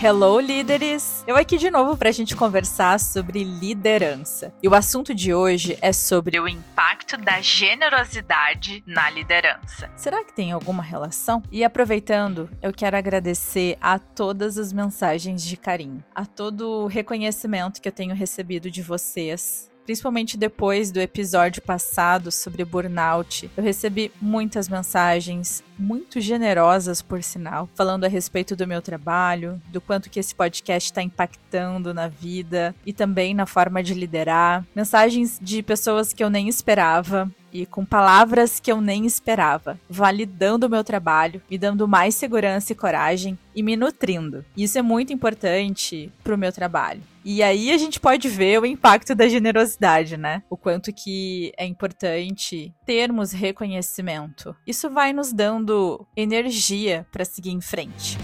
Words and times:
Hello, 0.00 0.38
líderes! 0.38 1.24
Eu 1.26 1.34
aqui 1.34 1.58
de 1.58 1.72
novo 1.72 1.96
para 1.96 2.08
a 2.08 2.12
gente 2.12 2.36
conversar 2.36 3.00
sobre 3.00 3.42
liderança. 3.42 4.54
E 4.62 4.68
o 4.68 4.74
assunto 4.76 5.12
de 5.12 5.34
hoje 5.34 5.76
é 5.82 5.92
sobre 5.92 6.38
o 6.38 6.46
impacto 6.46 7.16
da 7.16 7.40
generosidade 7.40 8.80
na 8.86 9.10
liderança. 9.10 9.90
Será 9.96 10.24
que 10.24 10.32
tem 10.32 10.52
alguma 10.52 10.84
relação? 10.84 11.42
E 11.50 11.64
aproveitando, 11.64 12.48
eu 12.62 12.72
quero 12.72 12.96
agradecer 12.96 13.76
a 13.80 13.98
todas 13.98 14.56
as 14.56 14.72
mensagens 14.72 15.42
de 15.44 15.56
carinho, 15.56 16.04
a 16.14 16.24
todo 16.24 16.84
o 16.84 16.86
reconhecimento 16.86 17.82
que 17.82 17.88
eu 17.88 17.92
tenho 17.92 18.14
recebido 18.14 18.70
de 18.70 18.82
vocês 18.82 19.68
principalmente 19.88 20.36
depois 20.36 20.92
do 20.92 21.00
episódio 21.00 21.62
passado 21.62 22.30
sobre 22.30 22.62
burnout. 22.62 23.50
Eu 23.56 23.64
recebi 23.64 24.12
muitas 24.20 24.68
mensagens, 24.68 25.64
muito 25.78 26.20
generosas, 26.20 27.00
por 27.00 27.22
sinal, 27.22 27.66
falando 27.74 28.04
a 28.04 28.08
respeito 28.08 28.54
do 28.54 28.66
meu 28.66 28.82
trabalho, 28.82 29.58
do 29.68 29.80
quanto 29.80 30.10
que 30.10 30.20
esse 30.20 30.34
podcast 30.34 30.90
está 30.90 31.02
impactando 31.02 31.94
na 31.94 32.06
vida 32.06 32.74
e 32.84 32.92
também 32.92 33.32
na 33.32 33.46
forma 33.46 33.82
de 33.82 33.94
liderar. 33.94 34.62
Mensagens 34.76 35.38
de 35.40 35.62
pessoas 35.62 36.12
que 36.12 36.22
eu 36.22 36.28
nem 36.28 36.50
esperava, 36.50 37.30
e 37.62 37.66
com 37.66 37.84
palavras 37.84 38.60
que 38.60 38.70
eu 38.70 38.80
nem 38.80 39.04
esperava, 39.04 39.78
validando 39.88 40.66
o 40.66 40.70
meu 40.70 40.84
trabalho, 40.84 41.42
me 41.50 41.58
dando 41.58 41.88
mais 41.88 42.14
segurança 42.14 42.72
e 42.72 42.76
coragem 42.76 43.38
e 43.54 43.62
me 43.62 43.76
nutrindo. 43.76 44.44
Isso 44.56 44.78
é 44.78 44.82
muito 44.82 45.12
importante 45.12 46.12
para 46.22 46.34
o 46.34 46.38
meu 46.38 46.52
trabalho. 46.52 47.02
E 47.24 47.42
aí 47.42 47.70
a 47.70 47.76
gente 47.76 47.98
pode 47.98 48.28
ver 48.28 48.60
o 48.60 48.66
impacto 48.66 49.14
da 49.14 49.28
generosidade, 49.28 50.16
né? 50.16 50.42
O 50.48 50.56
quanto 50.56 50.92
que 50.92 51.52
é 51.58 51.66
importante 51.66 52.72
termos 52.86 53.32
reconhecimento. 53.32 54.54
Isso 54.66 54.88
vai 54.88 55.12
nos 55.12 55.32
dando 55.32 56.06
energia 56.16 57.06
para 57.12 57.24
seguir 57.24 57.50
em 57.50 57.60
frente. 57.60 58.16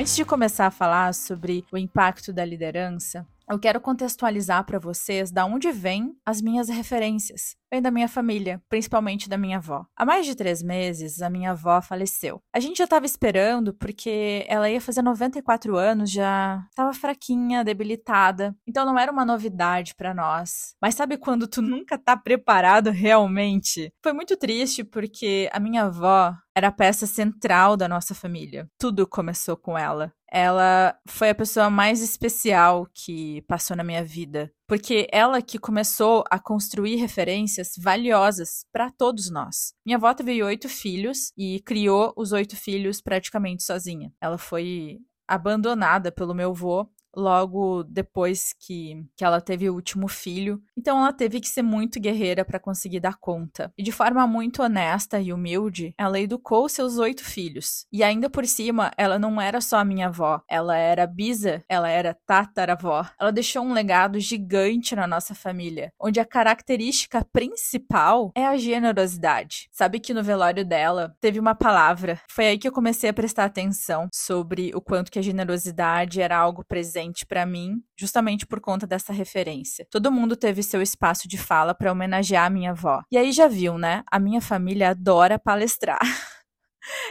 Antes 0.00 0.14
de 0.14 0.24
começar 0.24 0.68
a 0.68 0.70
falar 0.70 1.12
sobre 1.12 1.64
o 1.72 1.76
impacto 1.76 2.32
da 2.32 2.44
liderança, 2.44 3.26
eu 3.50 3.58
quero 3.58 3.80
contextualizar 3.80 4.64
para 4.64 4.78
vocês 4.78 5.32
da 5.32 5.44
onde 5.44 5.72
vêm 5.72 6.16
as 6.24 6.40
minhas 6.40 6.68
referências. 6.68 7.56
Vem 7.70 7.82
da 7.82 7.90
minha 7.90 8.08
família, 8.08 8.62
principalmente 8.68 9.28
da 9.28 9.36
minha 9.36 9.58
avó. 9.58 9.84
Há 9.94 10.06
mais 10.06 10.24
de 10.24 10.34
três 10.34 10.62
meses, 10.62 11.20
a 11.20 11.28
minha 11.28 11.50
avó 11.50 11.82
faleceu. 11.82 12.40
A 12.52 12.60
gente 12.60 12.78
já 12.78 12.84
estava 12.84 13.04
esperando 13.04 13.74
porque 13.74 14.46
ela 14.48 14.70
ia 14.70 14.80
fazer 14.80 15.02
94 15.02 15.76
anos, 15.76 16.10
já 16.10 16.64
estava 16.70 16.94
fraquinha, 16.94 17.62
debilitada. 17.62 18.56
Então 18.66 18.86
não 18.86 18.98
era 18.98 19.12
uma 19.12 19.24
novidade 19.24 19.94
para 19.94 20.14
nós. 20.14 20.74
Mas 20.80 20.94
sabe 20.94 21.18
quando 21.18 21.46
tu 21.46 21.60
nunca 21.60 21.98
tá 21.98 22.16
preparado 22.16 22.90
realmente? 22.90 23.92
Foi 24.02 24.14
muito 24.14 24.34
triste 24.36 24.82
porque 24.82 25.50
a 25.52 25.60
minha 25.60 25.84
avó 25.84 26.34
era 26.54 26.68
a 26.68 26.72
peça 26.72 27.06
central 27.06 27.76
da 27.76 27.86
nossa 27.86 28.14
família. 28.14 28.66
Tudo 28.78 29.06
começou 29.06 29.56
com 29.56 29.76
ela 29.76 30.12
ela 30.30 30.94
foi 31.06 31.30
a 31.30 31.34
pessoa 31.34 31.70
mais 31.70 32.02
especial 32.02 32.86
que 32.92 33.42
passou 33.42 33.76
na 33.76 33.82
minha 33.82 34.04
vida, 34.04 34.52
porque 34.68 35.08
ela 35.10 35.40
que 35.40 35.58
começou 35.58 36.22
a 36.30 36.38
construir 36.38 36.96
referências 36.96 37.72
valiosas 37.78 38.66
para 38.70 38.90
todos 38.90 39.30
nós. 39.30 39.72
Minha 39.84 39.96
avó 39.96 40.12
teve 40.12 40.42
oito 40.42 40.68
filhos 40.68 41.32
e 41.36 41.60
criou 41.60 42.12
os 42.14 42.32
oito 42.32 42.54
filhos 42.54 43.00
praticamente 43.00 43.62
sozinha. 43.62 44.12
Ela 44.20 44.36
foi 44.36 44.98
abandonada 45.26 46.12
pelo 46.12 46.34
meu 46.34 46.50
avô 46.50 46.86
logo 47.16 47.82
depois 47.84 48.54
que, 48.58 49.04
que 49.16 49.24
ela 49.24 49.40
teve 49.40 49.68
o 49.68 49.74
último 49.74 50.08
filho. 50.08 50.62
Então 50.76 50.98
ela 50.98 51.12
teve 51.12 51.40
que 51.40 51.48
ser 51.48 51.62
muito 51.62 52.00
guerreira 52.00 52.44
para 52.44 52.60
conseguir 52.60 53.00
dar 53.00 53.16
conta. 53.18 53.72
E 53.76 53.82
de 53.82 53.92
forma 53.92 54.26
muito 54.26 54.62
honesta 54.62 55.20
e 55.20 55.32
humilde, 55.32 55.94
ela 55.98 56.20
educou 56.20 56.68
seus 56.68 56.98
oito 56.98 57.24
filhos. 57.24 57.86
E 57.92 58.02
ainda 58.02 58.28
por 58.30 58.46
cima, 58.46 58.90
ela 58.96 59.18
não 59.18 59.40
era 59.40 59.60
só 59.60 59.84
minha 59.84 60.08
avó, 60.08 60.42
ela 60.48 60.76
era 60.76 61.06
bisa, 61.06 61.62
ela 61.68 61.88
era 61.88 62.16
tataravó. 62.26 63.06
Ela 63.18 63.32
deixou 63.32 63.62
um 63.64 63.72
legado 63.72 64.18
gigante 64.20 64.94
na 64.94 65.06
nossa 65.06 65.34
família, 65.34 65.92
onde 66.00 66.20
a 66.20 66.24
característica 66.24 67.24
principal 67.32 68.32
é 68.34 68.44
a 68.46 68.56
generosidade. 68.56 69.68
Sabe 69.72 70.00
que 70.00 70.14
no 70.14 70.22
velório 70.22 70.64
dela 70.64 71.14
teve 71.20 71.38
uma 71.38 71.54
palavra. 71.54 72.20
Foi 72.30 72.46
aí 72.46 72.58
que 72.58 72.68
eu 72.68 72.72
comecei 72.72 73.10
a 73.10 73.14
prestar 73.14 73.44
atenção 73.44 74.08
sobre 74.12 74.72
o 74.74 74.80
quanto 74.80 75.10
que 75.10 75.18
a 75.18 75.22
generosidade 75.22 76.20
era 76.20 76.36
algo 76.36 76.64
presente 76.66 76.97
presente 76.98 77.24
para 77.24 77.46
mim, 77.46 77.80
justamente 77.96 78.44
por 78.46 78.60
conta 78.60 78.86
dessa 78.86 79.12
referência. 79.12 79.86
Todo 79.90 80.10
mundo 80.10 80.34
teve 80.34 80.62
seu 80.62 80.82
espaço 80.82 81.28
de 81.28 81.38
fala 81.38 81.74
para 81.74 81.92
homenagear 81.92 82.46
a 82.46 82.50
minha 82.50 82.72
avó. 82.72 83.02
E 83.10 83.16
aí 83.16 83.30
já 83.30 83.46
viu, 83.46 83.78
né? 83.78 84.02
A 84.10 84.18
minha 84.18 84.40
família 84.40 84.90
adora 84.90 85.38
palestrar. 85.38 86.00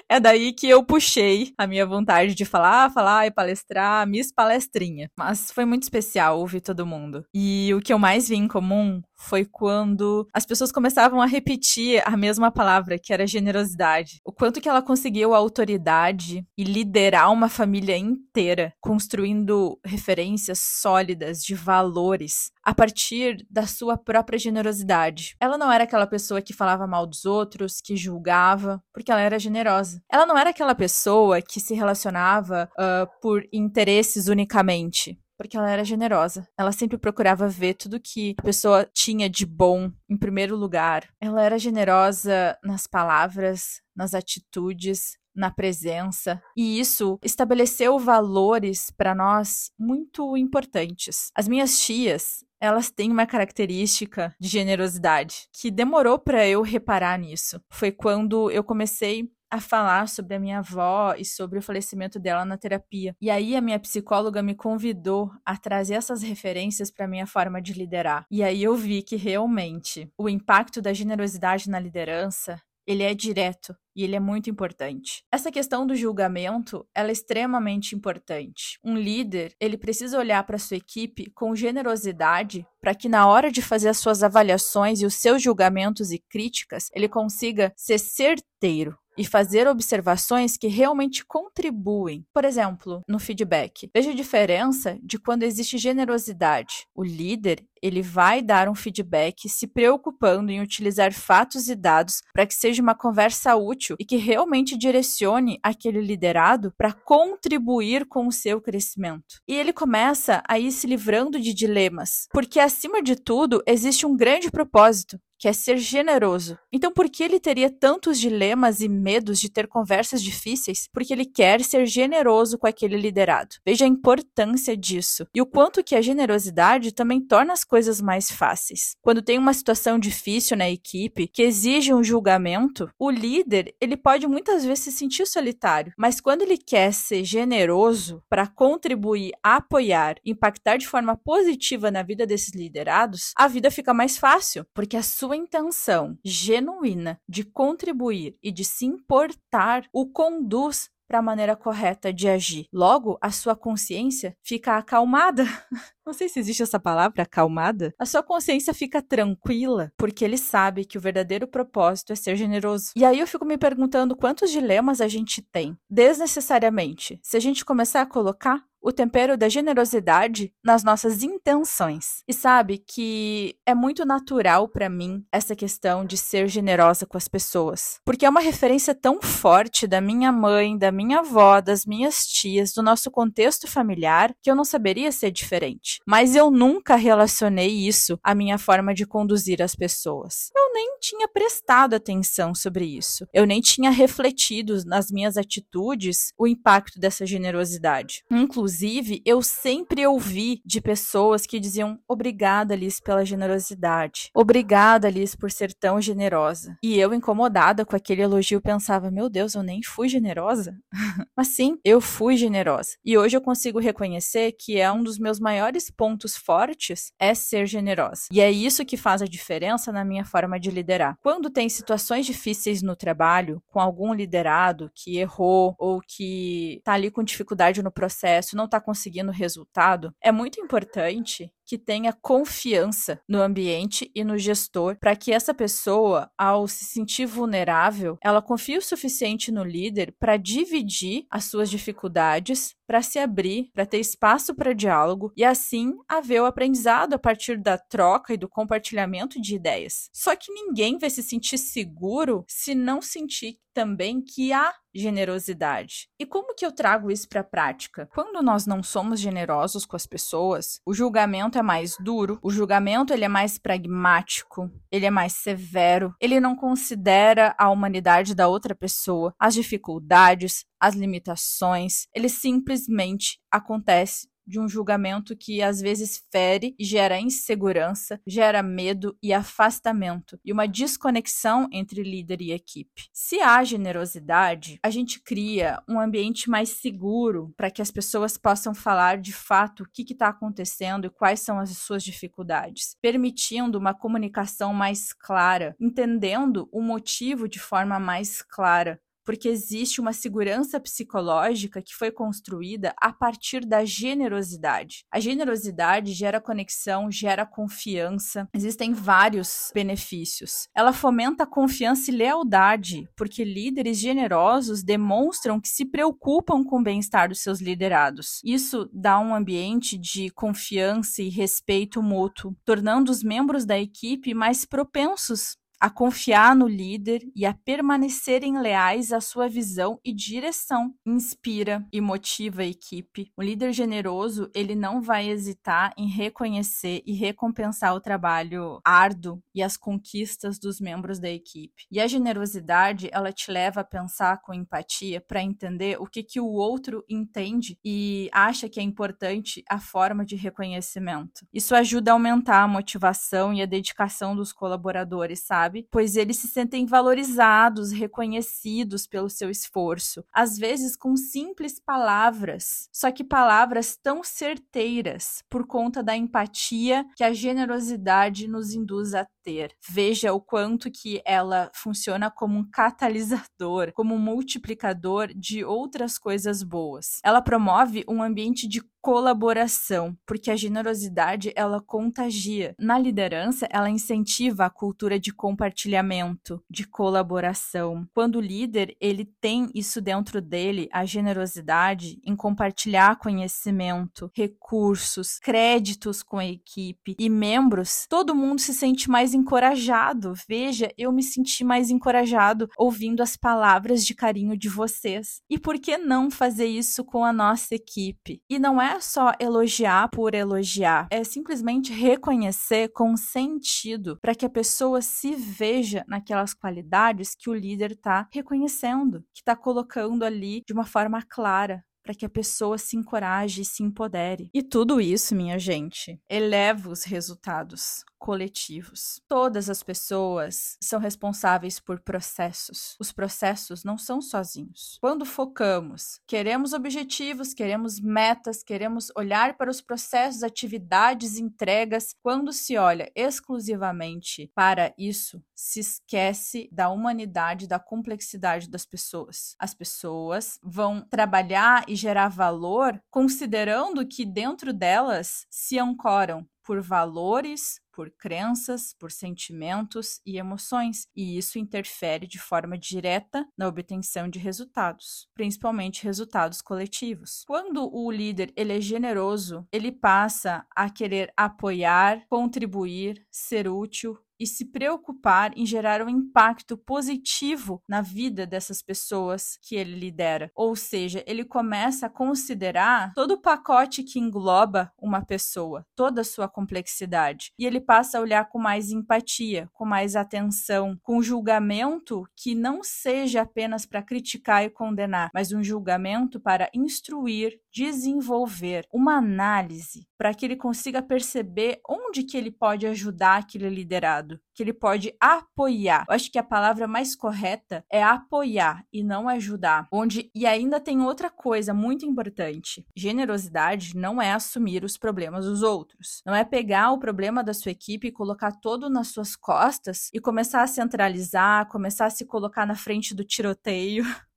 É 0.09 0.19
daí 0.19 0.53
que 0.53 0.67
eu 0.67 0.83
puxei 0.83 1.53
a 1.55 1.67
minha 1.67 1.85
vontade 1.85 2.33
de 2.33 2.45
falar, 2.45 2.91
falar 2.91 3.27
e 3.27 3.31
palestrar, 3.31 4.07
Miss 4.07 4.33
Palestrinha. 4.33 5.07
Mas 5.15 5.51
foi 5.51 5.65
muito 5.65 5.83
especial 5.83 6.39
ouvir 6.39 6.61
todo 6.61 6.85
mundo. 6.85 7.23
E 7.31 7.71
o 7.75 7.79
que 7.79 7.93
eu 7.93 7.99
mais 7.99 8.27
vi 8.27 8.37
em 8.37 8.47
comum 8.47 9.01
foi 9.17 9.45
quando 9.45 10.27
as 10.33 10.45
pessoas 10.45 10.71
começavam 10.71 11.21
a 11.21 11.25
repetir 11.25 12.01
a 12.05 12.15
mesma 12.15 12.51
palavra, 12.51 12.99
que 12.99 13.11
era 13.11 13.27
generosidade. 13.27 14.19
O 14.25 14.31
quanto 14.31 14.61
que 14.61 14.69
ela 14.69 14.81
conseguiu 14.81 15.33
autoridade 15.33 16.45
e 16.57 16.63
liderar 16.63 17.31
uma 17.31 17.49
família 17.49 17.97
inteira, 17.97 18.73
construindo 18.79 19.79
referências 19.83 20.59
sólidas 20.59 21.41
de 21.43 21.55
valores 21.55 22.51
a 22.63 22.73
partir 22.73 23.45
da 23.49 23.65
sua 23.65 23.97
própria 23.97 24.37
generosidade. 24.37 25.35
Ela 25.39 25.57
não 25.57 25.71
era 25.71 25.85
aquela 25.85 26.05
pessoa 26.05 26.41
que 26.41 26.53
falava 26.53 26.85
mal 26.85 27.07
dos 27.07 27.25
outros, 27.25 27.79
que 27.81 27.95
julgava, 27.95 28.83
porque 28.93 29.11
ela 29.11 29.21
era 29.21 29.39
generosa. 29.39 30.01
Ela 30.11 30.25
não 30.25 30.37
era 30.37 30.49
aquela 30.49 30.75
pessoa 30.75 31.41
que 31.41 31.59
se 31.59 31.73
relacionava 31.73 32.69
uh, 32.73 33.07
por 33.21 33.43
interesses 33.53 34.27
unicamente 34.27 35.17
porque 35.37 35.55
ela 35.55 35.69
era 35.69 35.83
generosa. 35.83 36.47
Ela 36.57 36.71
sempre 36.71 36.97
procurava 36.97 37.47
ver 37.47 37.75
tudo 37.75 37.99
que 37.99 38.35
a 38.37 38.43
pessoa 38.43 38.89
tinha 38.93 39.29
de 39.29 39.45
bom 39.45 39.91
em 40.09 40.17
primeiro 40.17 40.55
lugar. 40.55 41.07
Ela 41.21 41.43
era 41.43 41.59
generosa 41.59 42.57
nas 42.63 42.87
palavras, 42.87 43.81
nas 43.95 44.13
atitudes, 44.13 45.17
na 45.37 45.51
presença, 45.51 46.41
e 46.57 46.79
isso 46.79 47.19
estabeleceu 47.23 47.99
valores 47.99 48.89
para 48.89 49.13
nós 49.13 49.71
muito 49.79 50.35
importantes. 50.35 51.29
As 51.35 51.47
minhas 51.47 51.79
tias, 51.79 52.43
elas 52.59 52.89
têm 52.89 53.11
uma 53.11 53.27
característica 53.27 54.35
de 54.39 54.47
generosidade 54.47 55.47
que 55.53 55.69
demorou 55.69 56.17
para 56.17 56.47
eu 56.47 56.63
reparar 56.63 57.19
nisso. 57.19 57.61
Foi 57.69 57.91
quando 57.91 58.49
eu 58.49 58.63
comecei 58.63 59.29
a 59.49 59.59
falar 59.59 60.07
sobre 60.07 60.35
a 60.35 60.39
minha 60.39 60.59
avó 60.59 61.13
e 61.17 61.25
sobre 61.25 61.59
o 61.59 61.61
falecimento 61.61 62.19
dela 62.19 62.45
na 62.45 62.57
terapia. 62.57 63.15
E 63.21 63.29
aí 63.29 63.55
a 63.55 63.61
minha 63.61 63.79
psicóloga 63.79 64.41
me 64.41 64.55
convidou 64.55 65.31
a 65.45 65.57
trazer 65.57 65.95
essas 65.95 66.21
referências 66.21 66.91
para 66.91 67.07
minha 67.07 67.25
forma 67.25 67.61
de 67.61 67.73
liderar. 67.73 68.25
E 68.29 68.43
aí 68.43 68.63
eu 68.63 68.75
vi 68.75 69.01
que 69.01 69.15
realmente 69.15 70.09
o 70.17 70.29
impacto 70.29 70.81
da 70.81 70.93
generosidade 70.93 71.69
na 71.69 71.79
liderança 71.79 72.61
ele 72.87 73.03
é 73.03 73.13
direto 73.13 73.75
e 73.93 74.03
ele 74.03 74.15
é 74.15 74.19
muito 74.19 74.49
importante. 74.49 75.23
Essa 75.29 75.51
questão 75.51 75.85
do 75.85 75.93
julgamento, 75.93 76.87
ela 76.95 77.09
é 77.09 77.11
extremamente 77.11 77.93
importante. 77.93 78.79
Um 78.81 78.95
líder, 78.95 79.53
ele 79.59 79.77
precisa 79.77 80.17
olhar 80.17 80.41
para 80.45 80.57
sua 80.57 80.77
equipe 80.77 81.29
com 81.35 81.53
generosidade 81.53 82.65
para 82.79 82.95
que 82.95 83.09
na 83.09 83.27
hora 83.27 83.51
de 83.51 83.61
fazer 83.61 83.89
as 83.89 83.97
suas 83.97 84.23
avaliações 84.23 85.01
e 85.01 85.05
os 85.05 85.15
seus 85.15 85.43
julgamentos 85.43 86.11
e 86.11 86.19
críticas, 86.29 86.89
ele 86.93 87.09
consiga 87.09 87.73
ser 87.75 87.99
certeiro 87.99 88.97
e 89.17 89.25
fazer 89.25 89.67
observações 89.67 90.57
que 90.57 90.67
realmente 90.67 91.25
contribuem. 91.25 92.25
Por 92.33 92.45
exemplo, 92.45 93.01
no 93.07 93.19
feedback. 93.19 93.89
Veja 93.93 94.11
a 94.11 94.15
diferença 94.15 94.97
de 95.01 95.17
quando 95.17 95.43
existe 95.43 95.77
generosidade. 95.77 96.85
O 96.95 97.03
líder, 97.03 97.65
ele 97.81 98.01
vai 98.01 98.41
dar 98.41 98.69
um 98.69 98.75
feedback 98.75 99.47
se 99.49 99.67
preocupando 99.67 100.51
em 100.51 100.61
utilizar 100.61 101.13
fatos 101.13 101.67
e 101.67 101.75
dados 101.75 102.21
para 102.33 102.45
que 102.45 102.53
seja 102.53 102.81
uma 102.81 102.95
conversa 102.95 103.55
útil 103.55 103.95
e 103.99 104.05
que 104.05 104.17
realmente 104.17 104.77
direcione 104.77 105.59
aquele 105.63 106.01
liderado 106.01 106.73
para 106.77 106.93
contribuir 106.93 108.05
com 108.05 108.27
o 108.27 108.31
seu 108.31 108.61
crescimento. 108.61 109.41
E 109.47 109.53
ele 109.53 109.73
começa 109.73 110.43
a 110.47 110.59
ir 110.59 110.71
se 110.71 110.87
livrando 110.87 111.39
de 111.39 111.53
dilemas, 111.53 112.27
porque 112.31 112.59
acima 112.59 113.01
de 113.01 113.15
tudo 113.15 113.61
existe 113.65 114.05
um 114.05 114.15
grande 114.15 114.49
propósito, 114.51 115.19
que 115.37 115.47
é 115.47 115.53
ser 115.53 115.77
generoso. 115.77 116.57
Então, 116.71 116.91
por 116.91 117.09
que 117.09 117.23
ele 117.23 117.39
teria 117.39 117.69
tantos 117.69 118.19
dilemas 118.19 118.81
e 118.81 118.89
medos 118.89 119.39
de 119.39 119.49
ter 119.49 119.67
conversas 119.67 120.21
difíceis? 120.21 120.87
Porque 120.91 121.13
ele 121.13 121.25
quer 121.25 121.63
ser 121.63 121.85
generoso 121.85 122.57
com 122.57 122.67
aquele 122.67 122.97
liderado. 122.97 123.55
Veja 123.65 123.85
a 123.85 123.87
importância 123.87 124.75
disso 124.75 125.27
e 125.33 125.41
o 125.41 125.45
quanto 125.45 125.83
que 125.83 125.95
a 125.95 126.01
generosidade 126.01 126.91
também 126.91 127.21
torna 127.21 127.53
as 127.53 127.63
coisas 127.63 128.01
mais 128.01 128.31
fáceis. 128.31 128.95
Quando 129.01 129.21
tem 129.21 129.37
uma 129.37 129.53
situação 129.53 129.99
difícil 129.99 130.57
na 130.57 130.69
equipe 130.69 131.27
que 131.27 131.43
exige 131.43 131.93
um 131.93 132.03
julgamento, 132.03 132.89
o 132.97 133.09
líder, 133.09 133.75
ele 133.79 133.97
pode 133.97 134.27
muitas 134.27 134.63
vezes 134.63 134.85
se 134.85 134.91
sentir 134.91 135.27
solitário, 135.27 135.93
mas 135.97 136.19
quando 136.19 136.41
ele 136.41 136.57
quer 136.57 136.93
ser 136.93 137.23
generoso 137.23 138.23
para 138.29 138.47
contribuir, 138.47 139.31
apoiar, 139.43 140.15
impactar 140.25 140.77
de 140.77 140.87
forma 140.87 141.17
positiva 141.17 141.91
na 141.91 142.03
vida 142.03 142.25
desses 142.25 142.53
liderados, 142.53 143.31
a 143.35 143.47
vida 143.47 143.69
fica 143.69 143.93
mais 143.93 144.17
fácil, 144.17 144.65
porque 144.73 144.95
a 144.97 145.03
sua 145.03 145.26
sua 145.27 145.35
intenção 145.35 146.17
genuína 146.23 147.19
de 147.27 147.43
contribuir 147.43 148.37
e 148.41 148.49
de 148.49 148.63
se 148.63 148.85
importar 148.85 149.85
o 149.91 150.05
conduz 150.05 150.89
para 151.05 151.19
a 151.19 151.21
maneira 151.21 151.53
correta 151.53 152.13
de 152.13 152.29
agir. 152.29 152.65
Logo, 152.71 153.17
a 153.19 153.29
sua 153.29 153.53
consciência 153.53 154.37
fica 154.41 154.77
acalmada. 154.77 155.43
Não 156.07 156.13
sei 156.13 156.29
se 156.29 156.39
existe 156.39 156.63
essa 156.63 156.79
palavra, 156.79 157.23
acalmada. 157.23 157.93
A 157.99 158.05
sua 158.05 158.23
consciência 158.23 158.73
fica 158.73 159.01
tranquila, 159.01 159.91
porque 159.97 160.23
ele 160.23 160.37
sabe 160.37 160.85
que 160.85 160.97
o 160.97 161.01
verdadeiro 161.01 161.45
propósito 161.45 162.13
é 162.13 162.15
ser 162.15 162.37
generoso. 162.37 162.91
E 162.95 163.03
aí 163.03 163.19
eu 163.19 163.27
fico 163.27 163.43
me 163.43 163.57
perguntando 163.57 164.15
quantos 164.15 164.49
dilemas 164.49 165.01
a 165.01 165.09
gente 165.09 165.41
tem, 165.41 165.77
desnecessariamente. 165.89 167.19
Se 167.21 167.35
a 167.35 167.41
gente 167.41 167.65
começar 167.65 168.03
a 168.03 168.05
colocar 168.05 168.63
o 168.87 168.91
tempero 168.93 169.37
da 169.37 169.49
generosidade 169.49 170.53
nas 170.63 170.81
nossas 170.81 171.21
intenções. 171.21 172.23
E 172.25 172.33
sabe 172.33 172.77
que 172.77 173.55
é 173.65 173.75
muito 173.75 174.05
natural 174.05 174.69
para 174.69 174.87
mim 174.87 175.25
essa 175.29 175.55
questão 175.57 176.05
de 176.05 176.15
ser 176.15 176.47
generosa 176.47 177.05
com 177.05 177.17
as 177.17 177.27
pessoas, 177.27 177.99
porque 178.05 178.25
é 178.25 178.29
uma 178.29 178.39
referência 178.39 178.95
tão 178.95 179.21
forte 179.21 179.85
da 179.85 179.99
minha 179.99 180.31
mãe, 180.31 180.77
da 180.77 180.89
minha 180.89 181.19
avó, 181.19 181.59
das 181.59 181.85
minhas 181.85 182.25
tias, 182.25 182.71
do 182.71 182.81
nosso 182.81 183.11
contexto 183.11 183.67
familiar, 183.67 184.33
que 184.41 184.49
eu 184.49 184.55
não 184.55 184.63
saberia 184.63 185.11
ser 185.11 185.31
diferente. 185.31 185.96
Mas 186.05 186.35
eu 186.35 186.49
nunca 186.49 186.95
relacionei 186.95 187.69
isso 187.69 188.19
à 188.23 188.33
minha 188.33 188.57
forma 188.57 188.93
de 188.93 189.05
conduzir 189.05 189.61
as 189.61 189.75
pessoas. 189.75 190.49
Eu 190.55 190.73
nem 190.73 190.97
tinha 190.99 191.27
prestado 191.27 191.93
atenção 191.93 192.53
sobre 192.53 192.85
isso. 192.85 193.25
Eu 193.33 193.45
nem 193.45 193.61
tinha 193.61 193.89
refletido 193.89 194.83
nas 194.85 195.11
minhas 195.11 195.37
atitudes 195.37 196.31
o 196.37 196.47
impacto 196.47 196.99
dessa 196.99 197.25
generosidade. 197.25 198.23
Inclusive, 198.29 199.21
eu 199.25 199.41
sempre 199.41 200.05
ouvi 200.05 200.61
de 200.65 200.81
pessoas 200.81 201.45
que 201.45 201.59
diziam: 201.59 201.99
Obrigada, 202.07 202.75
Liz, 202.75 202.99
pela 202.99 203.25
generosidade. 203.25 204.29
Obrigada, 204.33 205.09
Liz, 205.09 205.35
por 205.35 205.51
ser 205.51 205.73
tão 205.73 206.01
generosa. 206.01 206.77
E 206.83 206.97
eu, 206.97 207.13
incomodada 207.13 207.85
com 207.85 207.95
aquele 207.95 208.21
elogio, 208.21 208.61
pensava: 208.61 209.11
Meu 209.11 209.29
Deus, 209.29 209.55
eu 209.55 209.63
nem 209.63 209.81
fui 209.83 210.07
generosa? 210.07 210.77
Mas 211.35 211.49
sim, 211.49 211.77
eu 211.83 211.99
fui 211.99 212.37
generosa. 212.37 212.91
E 213.03 213.17
hoje 213.17 213.35
eu 213.35 213.41
consigo 213.41 213.79
reconhecer 213.79 214.53
que 214.53 214.79
é 214.79 214.91
um 214.91 215.03
dos 215.03 215.17
meus 215.17 215.39
maiores 215.39 215.86
pontos 215.89 216.35
fortes 216.35 217.11
é 217.19 217.33
ser 217.33 217.65
generosa. 217.67 218.23
E 218.31 218.41
é 218.41 218.51
isso 218.51 218.85
que 218.85 218.97
faz 218.97 219.21
a 219.21 219.25
diferença 219.25 219.91
na 219.91 220.03
minha 220.03 220.25
forma 220.25 220.59
de 220.59 220.71
liderar. 220.71 221.17
Quando 221.21 221.49
tem 221.49 221.69
situações 221.69 222.25
difíceis 222.25 222.81
no 222.81 222.95
trabalho, 222.95 223.61
com 223.67 223.79
algum 223.79 224.13
liderado 224.13 224.91
que 224.93 225.17
errou 225.17 225.75
ou 225.77 226.01
que 226.05 226.81
tá 226.83 226.93
ali 226.93 227.11
com 227.11 227.23
dificuldade 227.23 227.81
no 227.81 227.91
processo, 227.91 228.55
não 228.55 228.65
está 228.65 228.79
conseguindo 228.79 229.31
resultado, 229.31 230.13
é 230.21 230.31
muito 230.31 230.59
importante 230.59 231.51
que 231.67 231.77
tenha 231.77 232.13
confiança 232.13 233.19
no 233.27 233.41
ambiente 233.41 234.09
e 234.15 234.23
no 234.23 234.37
gestor 234.37 234.97
para 234.99 235.15
que 235.15 235.33
essa 235.33 235.53
pessoa, 235.53 236.31
ao 236.37 236.65
se 236.65 236.85
sentir 236.85 237.25
vulnerável, 237.25 238.17
ela 238.23 238.41
confie 238.41 238.77
o 238.77 238.81
suficiente 238.81 239.51
no 239.51 239.63
líder 239.63 240.15
para 240.17 240.37
dividir 240.37 241.25
as 241.29 241.43
suas 241.45 241.69
dificuldades, 241.69 242.73
para 242.87 243.01
se 243.01 243.19
abrir, 243.19 243.69
para 243.73 243.85
ter 243.85 243.99
espaço 243.99 244.55
para 244.55 244.73
diálogo 244.73 245.33
e 245.35 245.43
assim 245.43 245.93
haver 246.07 246.41
o 246.41 246.45
aprendizado 246.45 247.13
a 247.13 247.19
partir 247.19 247.57
da 247.59 247.77
troca 247.77 248.33
e 248.33 248.37
do 248.37 248.47
compartilhamento 248.47 249.39
de 249.41 249.55
ideias. 249.55 250.09
Só 250.13 250.35
que 250.35 250.51
ninguém 250.51 250.97
vai 250.97 251.09
se 251.09 251.21
sentir 251.21 251.57
seguro 251.57 252.45
se 252.47 252.73
não 252.73 253.01
sentir 253.01 253.59
também 253.77 254.19
que 254.19 254.51
há 254.51 254.73
generosidade. 254.91 256.09
E 256.19 256.25
como 256.25 256.55
que 256.55 256.65
eu 256.65 256.71
trago 256.71 257.11
isso 257.11 257.29
para 257.29 257.41
a 257.41 257.43
prática? 257.43 258.09
Quando 258.11 258.43
nós 258.43 258.65
não 258.65 258.81
somos 258.81 259.19
generosos 259.19 259.85
com 259.85 259.95
as 259.95 260.07
pessoas, 260.07 260.81
o 260.83 260.95
julgamento 260.95 261.59
é 261.59 261.61
mais 261.61 261.95
duro, 261.99 262.39
o 262.41 262.49
julgamento 262.49 263.13
ele 263.13 263.23
é 263.23 263.27
mais 263.27 263.59
pragmático, 263.59 264.71
ele 264.91 265.05
é 265.05 265.11
mais 265.11 265.33
severo, 265.33 266.15
ele 266.19 266.39
não 266.39 266.55
considera 266.55 267.53
a 267.55 267.69
humanidade 267.69 268.33
da 268.33 268.47
outra 268.47 268.73
pessoa, 268.73 269.31
as 269.37 269.53
dificuldades, 269.53 270.65
as 270.79 270.95
limitações, 270.95 272.07
ele 272.13 272.29
simplesmente 272.29 273.39
acontece 273.51 274.27
de 274.47 274.59
um 274.59 274.67
julgamento 274.67 275.35
que 275.35 275.61
às 275.61 275.81
vezes 275.81 276.23
fere 276.31 276.73
e 276.79 276.85
gera 276.85 277.19
insegurança, 277.19 278.19
gera 278.25 278.63
medo 278.63 279.17
e 279.21 279.33
afastamento 279.33 280.39
e 280.43 280.53
uma 280.53 280.67
desconexão 280.67 281.67
entre 281.71 282.01
líder 282.01 282.41
e 282.41 282.53
equipe. 282.53 283.09
Se 283.11 283.41
há 283.41 283.61
generosidade, 283.63 284.79
a 284.81 284.89
gente 284.89 285.21
cria 285.21 285.83
um 285.87 285.99
ambiente 285.99 286.49
mais 286.49 286.69
seguro 286.69 287.53
para 287.57 287.69
que 287.69 287.81
as 287.81 287.91
pessoas 287.91 288.37
possam 288.37 288.73
falar 288.73 289.17
de 289.17 289.33
fato 289.33 289.83
o 289.83 289.89
que 289.91 290.13
está 290.13 290.29
acontecendo 290.29 291.05
e 291.05 291.09
quais 291.09 291.41
são 291.41 291.59
as 291.59 291.69
suas 291.77 292.03
dificuldades, 292.03 292.95
permitindo 293.01 293.77
uma 293.77 293.93
comunicação 293.93 294.73
mais 294.73 295.11
clara, 295.11 295.75
entendendo 295.79 296.69
o 296.71 296.81
motivo 296.81 297.49
de 297.49 297.59
forma 297.59 297.99
mais 297.99 298.41
clara, 298.41 299.01
porque 299.27 299.49
existe 299.49 299.99
uma 299.99 300.13
segurança 300.13 300.79
psicológica 300.79 301.81
que 301.81 301.93
foi 301.93 302.09
construída 302.09 302.95
a 302.97 303.11
partir 303.11 303.65
da 303.65 303.83
generosidade. 303.83 305.03
A 305.11 305.19
generosidade 305.19 306.13
gera 306.13 306.39
conexão, 306.39 307.11
gera 307.11 307.45
confiança. 307.45 308.47
Existem 308.53 308.93
vários 308.93 309.69
benefícios. 309.73 310.69
Ela 310.73 310.93
fomenta 310.93 311.45
confiança 311.45 312.09
e 312.09 312.15
lealdade, 312.15 313.05
porque 313.17 313.43
líderes 313.43 313.97
generosos 313.97 314.81
demonstram 314.81 315.59
que 315.59 315.67
se 315.67 315.83
preocupam 315.83 316.63
com 316.63 316.79
o 316.79 316.83
bem-estar 316.83 317.27
dos 317.27 317.41
seus 317.41 317.59
liderados. 317.59 318.39
Isso 318.45 318.89
dá 318.93 319.19
um 319.19 319.35
ambiente 319.35 319.97
de 319.97 320.29
confiança 320.29 321.21
e 321.21 321.27
respeito 321.27 322.01
mútuo, 322.01 322.55
tornando 322.63 323.11
os 323.11 323.21
membros 323.21 323.65
da 323.65 323.77
equipe 323.77 324.33
mais 324.33 324.63
propensos 324.63 325.57
a 325.79 325.89
confiar 325.89 326.55
no 326.55 326.67
líder 326.67 327.21
e 327.35 327.45
a 327.45 327.53
permanecerem 327.53 328.59
leais 328.59 329.11
à 329.11 329.21
sua 329.21 329.47
visão 329.47 329.99
e 330.03 330.13
direção. 330.13 330.93
Inspira 331.05 331.85
e 331.91 332.01
motiva 332.01 332.61
a 332.61 332.65
equipe. 332.65 333.31
O 333.37 333.41
líder 333.41 333.71
generoso, 333.71 334.49
ele 334.53 334.75
não 334.75 335.01
vai 335.01 335.29
hesitar 335.29 335.93
em 335.97 336.07
reconhecer 336.07 337.03
e 337.05 337.13
recompensar 337.13 337.93
o 337.93 338.01
trabalho 338.01 338.79
árduo 338.83 339.41
e 339.53 339.61
as 339.61 339.77
conquistas 339.77 340.59
dos 340.59 340.79
membros 340.79 341.19
da 341.19 341.29
equipe. 341.29 341.85
E 341.91 341.99
a 341.99 342.07
generosidade, 342.07 343.09
ela 343.11 343.31
te 343.31 343.51
leva 343.51 343.81
a 343.81 343.85
pensar 343.85 344.41
com 344.41 344.53
empatia 344.53 345.21
para 345.21 345.41
entender 345.41 346.01
o 346.01 346.07
que 346.07 346.23
que 346.23 346.39
o 346.39 346.47
outro 346.47 347.03
entende 347.09 347.77
e 347.83 348.29
acha 348.31 348.67
que 348.67 348.79
é 348.79 348.83
importante 348.83 349.63
a 349.69 349.79
forma 349.79 350.25
de 350.25 350.35
reconhecimento. 350.35 351.45
Isso 351.53 351.75
ajuda 351.75 352.11
a 352.11 352.13
aumentar 352.13 352.63
a 352.63 352.67
motivação 352.67 353.53
e 353.53 353.61
a 353.61 353.65
dedicação 353.65 354.35
dos 354.35 354.51
colaboradores, 354.51 355.45
sabe? 355.45 355.66
Sabe? 355.67 355.87
Pois 355.91 356.15
eles 356.15 356.37
se 356.37 356.47
sentem 356.47 356.85
valorizados, 356.85 357.91
reconhecidos 357.91 359.05
pelo 359.05 359.29
seu 359.29 359.49
esforço, 359.49 360.23
às 360.31 360.57
vezes 360.57 360.95
com 360.95 361.15
simples 361.17 361.79
palavras, 361.79 362.87
só 362.91 363.11
que 363.11 363.23
palavras 363.23 363.97
tão 364.01 364.23
certeiras 364.23 365.43
por 365.49 365.67
conta 365.67 366.01
da 366.01 366.15
empatia 366.15 367.05
que 367.15 367.23
a 367.23 367.33
generosidade 367.33 368.47
nos 368.47 368.73
induz 368.73 369.13
a 369.13 369.27
ter. 369.43 369.73
Veja 369.89 370.33
o 370.33 370.41
quanto 370.41 370.89
que 370.89 371.21
ela 371.25 371.69
funciona 371.73 372.31
como 372.31 372.57
um 372.57 372.69
catalisador, 372.69 373.91
como 373.93 374.15
um 374.15 374.19
multiplicador 374.19 375.33
de 375.33 375.63
outras 375.63 376.17
coisas 376.17 376.63
boas. 376.63 377.19
Ela 377.23 377.41
promove 377.41 378.03
um 378.07 378.21
ambiente 378.21 378.67
de 378.67 378.81
colaboração, 379.01 380.17
porque 380.25 380.51
a 380.51 380.55
generosidade 380.55 381.51
ela 381.55 381.81
contagia. 381.81 382.75
Na 382.79 382.97
liderança, 382.97 383.67
ela 383.69 383.89
incentiva 383.89 384.65
a 384.65 384.69
cultura 384.69 385.19
de 385.19 385.33
compartilhamento, 385.33 386.61
de 386.69 386.85
colaboração. 386.85 388.07
Quando 388.13 388.37
o 388.37 388.41
líder 388.41 388.95
ele 388.99 389.25
tem 389.39 389.69
isso 389.73 390.01
dentro 390.01 390.41
dele, 390.41 390.89
a 390.91 391.05
generosidade 391.05 392.19
em 392.25 392.35
compartilhar 392.35 393.17
conhecimento, 393.17 394.31
recursos, 394.35 395.39
créditos 395.39 396.21
com 396.21 396.37
a 396.37 396.45
equipe 396.45 397.15
e 397.19 397.29
membros, 397.29 398.05
todo 398.09 398.35
mundo 398.35 398.59
se 398.59 398.73
sente 398.73 399.09
mais 399.09 399.33
encorajado. 399.33 400.33
Veja, 400.47 400.91
eu 400.97 401.11
me 401.11 401.23
senti 401.23 401.63
mais 401.63 401.89
encorajado 401.89 402.69
ouvindo 402.77 403.21
as 403.21 403.35
palavras 403.35 404.05
de 404.05 404.13
carinho 404.13 404.57
de 404.57 404.69
vocês. 404.69 405.41
E 405.49 405.57
por 405.57 405.79
que 405.79 405.97
não 405.97 406.29
fazer 406.29 406.65
isso 406.65 407.03
com 407.03 407.23
a 407.23 407.33
nossa 407.33 407.75
equipe? 407.75 408.41
E 408.49 408.59
não 408.59 408.81
é 408.87 409.01
só 409.01 409.33
elogiar 409.39 410.09
por 410.09 410.33
elogiar, 410.33 411.07
é 411.11 411.23
simplesmente 411.23 411.91
reconhecer 411.91 412.89
com 412.89 413.17
sentido 413.17 414.17
para 414.21 414.33
que 414.33 414.45
a 414.45 414.49
pessoa 414.49 415.01
se 415.01 415.35
veja 415.35 416.05
naquelas 416.07 416.53
qualidades 416.53 417.35
que 417.35 417.49
o 417.49 417.53
líder 417.53 417.91
está 417.91 418.27
reconhecendo, 418.31 419.21
que 419.33 419.41
está 419.41 419.55
colocando 419.55 420.23
ali 420.23 420.61
de 420.65 420.71
uma 420.71 420.85
forma 420.85 421.21
clara 421.21 421.83
para 422.07 422.15
que 422.15 422.25
a 422.25 422.29
pessoa 422.29 422.77
se 422.77 422.95
encoraje 422.95 423.63
e 423.63 423.65
se 423.65 423.83
empodere. 423.83 424.49
E 424.53 424.63
tudo 424.63 425.01
isso, 425.01 425.35
minha 425.35 425.59
gente, 425.59 426.17
eleva 426.29 426.89
os 426.89 427.03
resultados 427.03 428.05
coletivos. 428.17 429.21
Todas 429.27 429.69
as 429.69 429.83
pessoas 429.83 430.77
são 430.81 430.99
responsáveis 430.99 431.79
por 431.79 431.99
processos. 431.99 432.95
Os 432.99 433.11
processos 433.11 433.83
não 433.83 433.97
são 433.97 434.21
sozinhos. 434.21 434.97
Quando 434.99 435.25
focamos, 435.25 436.19
queremos 436.27 436.73
objetivos, 436.73 437.53
queremos 437.53 437.99
metas, 437.99 438.63
queremos 438.63 439.11
olhar 439.15 439.55
para 439.55 439.69
os 439.69 439.81
processos, 439.81 440.43
atividades, 440.43 441.37
entregas, 441.37 442.15
quando 442.21 442.51
se 442.51 442.77
olha 442.77 443.11
exclusivamente 443.15 444.51
para 444.53 444.93
isso, 444.97 445.41
se 445.55 445.79
esquece 445.79 446.67
da 446.71 446.89
humanidade, 446.89 447.67
da 447.67 447.79
complexidade 447.79 448.69
das 448.69 448.85
pessoas. 448.85 449.55
As 449.59 449.73
pessoas 449.73 450.59
vão 450.63 451.01
trabalhar 451.01 451.83
e 451.87 451.95
gerar 451.97 452.29
valor 452.29 453.01
considerando 453.09 454.07
que 454.07 454.25
dentro 454.25 454.71
delas 454.71 455.45
se 455.49 455.77
ancoram 455.77 456.47
por 456.67 456.81
valores, 456.81 457.79
por 457.93 458.11
crenças, 458.11 458.93
por 458.99 459.09
sentimentos 459.09 460.19
e 460.25 460.37
emoções, 460.37 461.07
e 461.15 461.37
isso 461.37 461.57
interfere 461.57 462.27
de 462.27 462.37
forma 462.37 462.77
direta 462.77 463.47
na 463.57 463.69
obtenção 463.69 464.27
de 464.27 464.37
resultados, 464.37 465.29
principalmente 465.33 466.03
resultados 466.03 466.61
coletivos. 466.61 467.45
Quando 467.47 467.89
o 467.91 468.11
líder 468.11 468.51
ele 468.55 468.75
é 468.75 468.81
generoso, 468.81 469.65
ele 469.71 469.93
passa 469.93 470.67
a 470.75 470.89
querer 470.89 471.31
apoiar, 471.37 472.25
contribuir, 472.27 473.25
ser 473.31 473.69
útil, 473.69 474.19
e 474.39 474.45
se 474.45 474.65
preocupar 474.65 475.51
em 475.57 475.65
gerar 475.65 476.01
um 476.01 476.09
impacto 476.09 476.77
positivo 476.77 477.81
na 477.87 478.01
vida 478.01 478.45
dessas 478.45 478.81
pessoas 478.81 479.57
que 479.61 479.75
ele 479.75 479.97
lidera. 479.97 480.51
Ou 480.55 480.75
seja, 480.75 481.23
ele 481.27 481.43
começa 481.43 482.07
a 482.07 482.09
considerar 482.09 483.13
todo 483.13 483.31
o 483.31 483.41
pacote 483.41 484.03
que 484.03 484.19
engloba 484.19 484.91
uma 484.97 485.23
pessoa, 485.23 485.85
toda 485.95 486.21
a 486.21 486.25
sua 486.25 486.47
complexidade. 486.47 487.51
E 487.57 487.65
ele 487.65 487.79
passa 487.79 488.17
a 488.17 488.21
olhar 488.21 488.47
com 488.49 488.59
mais 488.59 488.91
empatia, 488.91 489.69
com 489.73 489.85
mais 489.85 490.15
atenção, 490.15 490.97
com 491.01 491.21
julgamento 491.21 492.23
que 492.35 492.53
não 492.55 492.83
seja 492.83 493.41
apenas 493.41 493.85
para 493.85 494.01
criticar 494.01 494.63
e 494.63 494.69
condenar, 494.69 495.29
mas 495.33 495.51
um 495.51 495.63
julgamento 495.63 496.39
para 496.39 496.69
instruir, 496.73 497.59
desenvolver 497.77 498.87
uma 498.91 499.17
análise 499.17 500.07
para 500.17 500.33
que 500.33 500.43
ele 500.43 500.55
consiga 500.55 500.99
perceber 500.99 501.79
onde 501.87 502.23
que 502.23 502.35
ele 502.35 502.49
pode 502.49 502.87
ajudar 502.87 503.37
aquele 503.37 503.69
liderado, 503.69 504.39
que 504.55 504.63
ele 504.63 504.73
pode 504.73 505.13
apoiar. 505.19 506.03
Eu 506.09 506.15
acho 506.15 506.31
que 506.31 506.39
a 506.39 506.43
palavra 506.43 506.87
mais 506.87 507.15
correta 507.15 507.85
é 507.91 508.01
apoiar 508.01 508.83
e 508.91 509.03
não 509.03 509.29
ajudar. 509.29 509.87
Onde 509.91 510.31
e 510.33 510.47
ainda 510.47 510.79
tem 510.79 511.01
outra 511.01 511.29
coisa 511.29 511.71
muito 511.71 512.03
importante. 512.03 512.83
Generosidade 512.95 513.95
não 513.95 514.19
é 514.19 514.31
assumir 514.31 514.83
os 514.83 514.97
problemas 514.97 515.45
dos 515.45 515.61
outros. 515.61 516.23
Não 516.25 516.33
é 516.33 516.43
pegar 516.43 516.91
o 516.91 516.99
problema 516.99 517.43
da 517.43 517.53
sua 517.53 517.71
equipe 517.71 518.07
e 518.07 518.11
colocar 518.11 518.53
todo 518.53 518.89
nas 518.89 519.09
suas 519.09 519.35
costas 519.35 520.09
e 520.11 520.19
começar 520.19 520.63
a 520.63 520.67
centralizar, 520.67 521.67
começar 521.67 522.07
a 522.07 522.09
se 522.09 522.25
colocar 522.25 522.65
na 522.65 522.75
frente 522.75 523.13
do 523.13 523.23
tiroteio 523.23 524.03